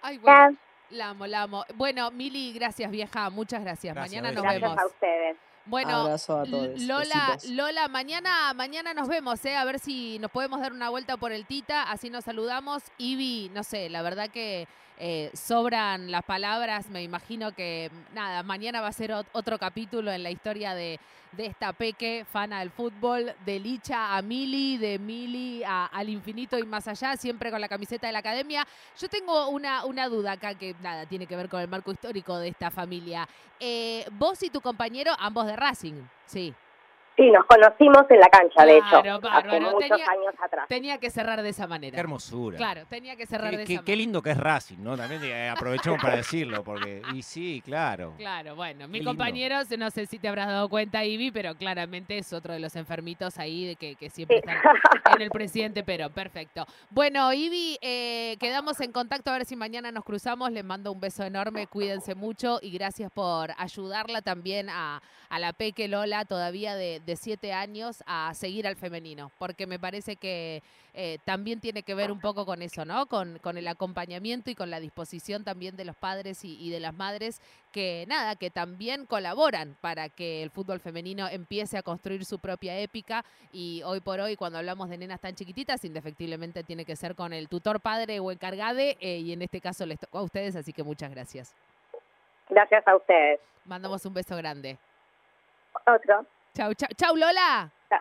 Ay, 0.00 0.18
bueno, 0.18 0.56
la 0.90 1.08
amo, 1.10 1.26
la 1.26 1.42
amo. 1.42 1.64
Bueno, 1.74 2.10
Mili, 2.10 2.52
gracias, 2.52 2.90
vieja. 2.90 3.28
Muchas 3.30 3.62
gracias. 3.62 3.94
Gracias, 3.94 4.22
mañana 4.22 4.34
nos. 4.34 4.42
Gracias 4.42 4.62
vemos. 4.62 4.78
a 4.78 4.86
ustedes. 4.86 5.36
Bueno, 5.64 5.90
Abrazo 5.96 6.40
a 6.40 6.44
todos. 6.44 6.64
L- 6.76 6.86
Lola, 6.86 7.26
besitos. 7.34 7.50
Lola, 7.56 7.88
mañana, 7.88 8.52
mañana 8.54 8.94
nos 8.94 9.08
vemos, 9.08 9.44
¿eh? 9.44 9.56
A 9.56 9.64
ver 9.64 9.78
si 9.78 10.18
nos 10.18 10.30
podemos 10.30 10.60
dar 10.60 10.72
una 10.72 10.88
vuelta 10.90 11.16
por 11.16 11.30
el 11.32 11.46
Tita, 11.46 11.84
así 11.84 12.10
nos 12.10 12.24
saludamos. 12.24 12.82
Ivy, 12.98 13.50
no 13.54 13.62
sé, 13.62 13.88
la 13.88 14.02
verdad 14.02 14.28
que 14.28 14.66
eh, 14.98 15.30
sobran 15.34 16.10
las 16.10 16.24
palabras, 16.24 16.88
me 16.90 17.02
imagino 17.02 17.52
que, 17.52 17.90
nada, 18.14 18.42
mañana 18.42 18.80
va 18.80 18.88
a 18.88 18.92
ser 18.92 19.10
ot- 19.12 19.26
otro 19.32 19.58
capítulo 19.58 20.12
en 20.12 20.22
la 20.22 20.30
historia 20.30 20.74
de, 20.74 21.00
de 21.32 21.46
esta 21.46 21.72
Peque, 21.72 22.24
fana 22.30 22.60
del 22.60 22.70
fútbol, 22.70 23.32
de 23.44 23.58
Licha 23.58 24.16
a 24.16 24.22
Mili, 24.22 24.76
de 24.78 24.98
Mili 25.00 25.64
a- 25.64 25.86
al 25.86 26.08
infinito 26.08 26.58
y 26.58 26.64
más 26.64 26.86
allá, 26.86 27.16
siempre 27.16 27.50
con 27.50 27.60
la 27.60 27.68
camiseta 27.68 28.06
de 28.06 28.12
la 28.12 28.18
academia. 28.20 28.66
Yo 29.00 29.08
tengo 29.08 29.48
una, 29.48 29.84
una 29.86 30.08
duda 30.08 30.32
acá 30.32 30.54
que, 30.54 30.76
nada, 30.82 31.06
tiene 31.06 31.26
que 31.26 31.34
ver 31.36 31.48
con 31.48 31.60
el 31.60 31.68
marco 31.68 31.90
histórico 31.90 32.36
de 32.38 32.48
esta 32.48 32.70
familia. 32.70 33.26
Eh, 33.58 34.04
vos 34.12 34.42
y 34.42 34.50
tu 34.50 34.60
compañero, 34.60 35.12
ambos 35.18 35.46
de 35.46 35.51
Racing, 35.56 36.08
sí. 36.26 36.54
Sí, 37.16 37.30
nos 37.30 37.44
conocimos 37.44 38.02
en 38.10 38.20
la 38.20 38.28
cancha, 38.28 38.64
de 38.64 38.78
Claro, 38.80 39.16
hecho, 39.18 39.28
hace 39.28 39.46
bárbaro. 39.48 39.60
muchos 39.72 39.88
Tenía- 39.90 40.06
años 40.10 40.34
atrás. 40.42 40.66
Tenía 40.68 40.98
que 40.98 41.10
cerrar 41.10 41.42
de 41.42 41.50
esa 41.50 41.66
manera. 41.66 41.94
Qué 41.94 42.00
hermosura. 42.00 42.56
Claro, 42.56 42.86
tenía 42.88 43.16
que 43.16 43.26
cerrar 43.26 43.50
Qué, 43.50 43.56
de 43.58 43.64
qué- 43.66 43.74
esa 43.74 43.82
qué 43.84 43.92
manera. 43.92 44.02
lindo 44.06 44.22
que 44.22 44.30
es 44.30 44.36
Racing, 44.38 44.78
¿no? 44.78 44.96
También 44.96 45.22
eh, 45.24 45.48
aprovechemos 45.50 46.00
para 46.00 46.16
decirlo, 46.24 46.64
porque. 46.64 47.02
Y 47.12 47.22
sí, 47.22 47.60
claro. 47.64 48.14
Claro, 48.16 48.56
bueno, 48.56 48.86
mi 48.88 48.92
Qué 48.94 48.98
lindo. 49.00 49.10
compañero, 49.10 49.56
no 49.78 49.90
sé 49.90 50.06
si 50.06 50.18
te 50.18 50.28
habrás 50.28 50.46
dado 50.48 50.68
cuenta, 50.70 51.04
Ivy, 51.04 51.30
pero 51.32 51.54
claramente 51.54 52.16
es 52.16 52.32
otro 52.32 52.54
de 52.54 52.60
los 52.60 52.74
enfermitos 52.76 53.38
ahí 53.38 53.66
de 53.66 53.76
que, 53.76 53.94
que 53.96 54.08
siempre 54.08 54.40
Sí. 54.42 54.48
están 54.96 55.16
en 55.16 55.22
el 55.22 55.30
presidente, 55.30 55.84
pero 55.84 56.08
perfecto. 56.08 56.64
Bueno, 56.90 57.30
Ivy, 57.32 57.78
eh, 57.82 58.36
quedamos 58.40 58.80
en 58.80 58.90
contacto 58.90 59.30
a 59.30 59.34
ver 59.34 59.44
si 59.44 59.54
mañana 59.54 59.92
nos 59.92 60.04
cruzamos. 60.04 60.50
Les 60.50 60.64
mando 60.64 60.90
un 60.90 61.00
beso 61.00 61.24
enorme, 61.24 61.66
cuídense 61.66 62.14
mucho 62.14 62.58
y 62.62 62.70
gracias 62.70 63.10
por 63.12 63.50
ayudarla 63.58 64.22
también 64.22 64.70
a, 64.70 65.02
a 65.28 65.38
la 65.38 65.52
Peque 65.52 65.88
Lola, 65.88 66.24
todavía 66.24 66.74
de, 66.74 67.00
de 67.04 67.11
siete 67.16 67.52
años, 67.52 68.02
a 68.06 68.32
seguir 68.34 68.66
al 68.66 68.76
femenino, 68.76 69.30
porque 69.38 69.66
me 69.66 69.78
parece 69.78 70.16
que 70.16 70.62
eh, 70.94 71.18
también 71.24 71.60
tiene 71.60 71.82
que 71.82 71.94
ver 71.94 72.12
un 72.12 72.20
poco 72.20 72.44
con 72.44 72.60
eso, 72.60 72.84
¿no? 72.84 73.06
Con, 73.06 73.38
con 73.38 73.56
el 73.56 73.66
acompañamiento 73.66 74.50
y 74.50 74.54
con 74.54 74.70
la 74.70 74.80
disposición 74.80 75.44
también 75.44 75.76
de 75.76 75.84
los 75.84 75.96
padres 75.96 76.44
y, 76.44 76.56
y 76.60 76.70
de 76.70 76.80
las 76.80 76.94
madres 76.94 77.40
que 77.72 78.04
nada, 78.08 78.36
que 78.36 78.50
también 78.50 79.06
colaboran 79.06 79.76
para 79.80 80.08
que 80.08 80.42
el 80.42 80.50
fútbol 80.50 80.80
femenino 80.80 81.28
empiece 81.28 81.78
a 81.78 81.82
construir 81.82 82.24
su 82.24 82.38
propia 82.38 82.78
épica 82.78 83.24
y 83.52 83.82
hoy 83.84 84.00
por 84.00 84.20
hoy 84.20 84.36
cuando 84.36 84.58
hablamos 84.58 84.90
de 84.90 84.98
nenas 84.98 85.20
tan 85.20 85.34
chiquititas, 85.34 85.84
indefectiblemente 85.84 86.62
tiene 86.62 86.84
que 86.84 86.96
ser 86.96 87.14
con 87.14 87.32
el 87.32 87.48
tutor 87.48 87.80
padre 87.80 88.20
o 88.20 88.30
encargade 88.30 88.96
eh, 89.00 89.18
y 89.18 89.32
en 89.32 89.42
este 89.42 89.60
caso 89.60 89.86
les 89.86 89.98
tocó 89.98 90.18
a 90.18 90.22
ustedes, 90.22 90.56
así 90.56 90.72
que 90.72 90.82
muchas 90.82 91.10
gracias. 91.10 91.54
Gracias 92.50 92.86
a 92.86 92.96
ustedes. 92.96 93.40
Mandamos 93.64 94.04
un 94.04 94.12
beso 94.12 94.36
grande. 94.36 94.76
Otro. 95.86 96.26
Chau, 96.54 96.74
chau, 96.74 96.88
chau 96.98 97.14
Lola. 97.14 97.68
Chao. 97.88 98.00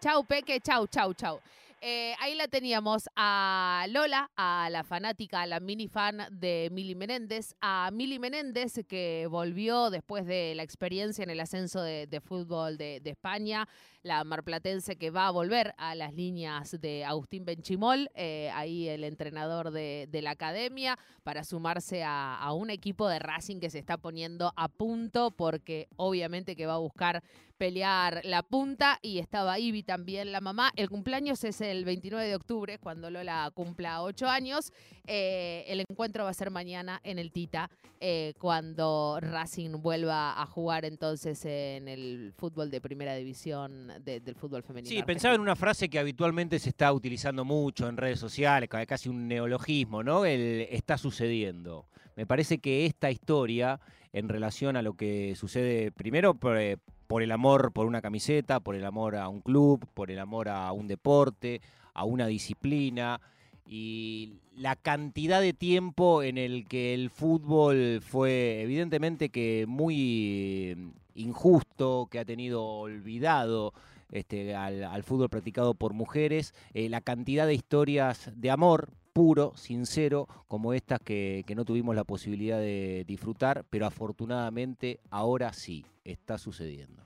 Chau, 0.00 0.22
Peque, 0.22 0.58
chau, 0.64 0.86
chau, 0.86 1.12
chau. 1.12 1.40
Eh, 1.86 2.14
ahí 2.18 2.34
la 2.34 2.48
teníamos 2.48 3.10
a 3.14 3.84
Lola, 3.90 4.30
a 4.36 4.70
la 4.70 4.84
fanática, 4.84 5.42
a 5.42 5.46
la 5.46 5.60
mini 5.60 5.86
fan 5.86 6.16
de 6.30 6.70
Mili 6.72 6.94
Menéndez, 6.94 7.54
a 7.60 7.90
Mili 7.92 8.18
Menéndez 8.18 8.80
que 8.88 9.26
volvió 9.30 9.90
después 9.90 10.24
de 10.24 10.54
la 10.54 10.62
experiencia 10.62 11.22
en 11.22 11.28
el 11.28 11.40
ascenso 11.40 11.82
de, 11.82 12.22
fútbol 12.24 12.78
de, 12.78 13.02
España, 13.04 13.68
la 14.02 14.24
marplatense 14.24 14.96
que 14.96 15.10
va 15.10 15.26
a 15.26 15.30
volver 15.30 15.74
a 15.76 15.94
las 15.94 16.14
líneas 16.14 16.80
de 16.80 17.04
Agustín 17.04 17.44
Benchimol, 17.44 18.08
eh, 18.14 18.50
ahí 18.54 18.88
el 18.88 19.04
entrenador 19.04 19.70
de, 19.70 20.08
la 20.22 20.30
academia, 20.30 20.98
para 21.22 21.44
sumarse 21.44 22.02
a 22.02 22.50
un 22.54 22.70
equipo 22.70 23.08
de 23.08 23.18
Racing 23.18 23.60
que 23.60 23.68
se 23.68 23.78
está 23.78 23.98
poniendo 23.98 24.54
a 24.56 24.68
punto 24.68 25.32
porque 25.32 25.88
obviamente 25.96 26.56
que 26.56 26.64
va 26.64 26.76
a 26.76 26.78
buscar 26.78 27.22
pelear 27.58 28.20
la 28.24 28.42
punta 28.42 28.98
y 29.02 29.18
estaba 29.18 29.58
Ivy 29.58 29.82
también, 29.82 30.32
la 30.32 30.40
mamá. 30.40 30.72
El 30.76 30.88
cumpleaños 30.88 31.44
es 31.44 31.60
el 31.60 31.84
29 31.84 32.26
de 32.28 32.34
octubre, 32.36 32.78
cuando 32.78 33.10
Lola 33.10 33.50
cumpla 33.54 34.02
ocho 34.02 34.26
años. 34.28 34.72
Eh, 35.06 35.64
el 35.68 35.80
encuentro 35.88 36.24
va 36.24 36.30
a 36.30 36.34
ser 36.34 36.50
mañana 36.50 37.00
en 37.04 37.18
el 37.18 37.30
Tita, 37.30 37.70
eh, 38.00 38.34
cuando 38.38 39.18
Racing 39.20 39.72
vuelva 39.82 40.40
a 40.40 40.46
jugar 40.46 40.84
entonces 40.84 41.44
en 41.44 41.88
el 41.88 42.32
fútbol 42.36 42.70
de 42.70 42.80
primera 42.80 43.14
división 43.14 43.92
de- 44.02 44.20
del 44.20 44.34
fútbol 44.34 44.62
femenino. 44.62 44.88
Sí, 44.94 45.02
pensaba 45.02 45.34
en 45.34 45.40
una 45.40 45.56
frase 45.56 45.88
que 45.88 45.98
habitualmente 45.98 46.58
se 46.58 46.70
está 46.70 46.92
utilizando 46.92 47.44
mucho 47.44 47.88
en 47.88 47.96
redes 47.96 48.18
sociales, 48.18 48.68
ca- 48.68 48.86
casi 48.86 49.08
un 49.08 49.28
neologismo, 49.28 50.02
¿no? 50.02 50.24
El 50.24 50.66
está 50.70 50.98
sucediendo. 50.98 51.86
Me 52.16 52.26
parece 52.26 52.58
que 52.58 52.86
esta 52.86 53.10
historia, 53.10 53.80
en 54.12 54.28
relación 54.28 54.76
a 54.76 54.82
lo 54.82 54.94
que 54.94 55.34
sucede 55.36 55.90
primero 55.90 56.34
por, 56.34 56.56
eh, 56.58 56.78
por 57.06 57.22
el 57.22 57.32
amor 57.32 57.72
por 57.72 57.86
una 57.86 58.02
camiseta, 58.02 58.60
por 58.60 58.74
el 58.74 58.84
amor 58.84 59.16
a 59.16 59.28
un 59.28 59.40
club, 59.40 59.86
por 59.94 60.10
el 60.10 60.18
amor 60.18 60.48
a 60.48 60.72
un 60.72 60.86
deporte, 60.86 61.60
a 61.92 62.04
una 62.04 62.26
disciplina, 62.26 63.20
y 63.66 64.34
la 64.56 64.76
cantidad 64.76 65.40
de 65.40 65.52
tiempo 65.52 66.22
en 66.22 66.38
el 66.38 66.66
que 66.66 66.94
el 66.94 67.10
fútbol 67.10 68.00
fue 68.02 68.60
evidentemente 68.62 69.30
que 69.30 69.64
muy 69.66 70.74
eh, 70.76 70.76
injusto, 71.14 72.08
que 72.10 72.18
ha 72.18 72.24
tenido 72.24 72.64
olvidado 72.64 73.72
este, 74.12 74.54
al, 74.54 74.84
al 74.84 75.02
fútbol 75.02 75.30
practicado 75.30 75.74
por 75.74 75.94
mujeres, 75.94 76.54
eh, 76.74 76.88
la 76.88 77.00
cantidad 77.00 77.46
de 77.46 77.54
historias 77.54 78.30
de 78.34 78.50
amor 78.50 78.90
puro, 79.14 79.52
sincero, 79.56 80.28
como 80.48 80.74
estas 80.74 80.98
que, 81.00 81.44
que 81.46 81.54
no 81.54 81.64
tuvimos 81.64 81.94
la 81.94 82.04
posibilidad 82.04 82.58
de 82.58 83.04
disfrutar, 83.06 83.64
pero 83.70 83.86
afortunadamente 83.86 85.00
ahora 85.08 85.52
sí 85.52 85.86
está 86.04 86.36
sucediendo. 86.36 87.04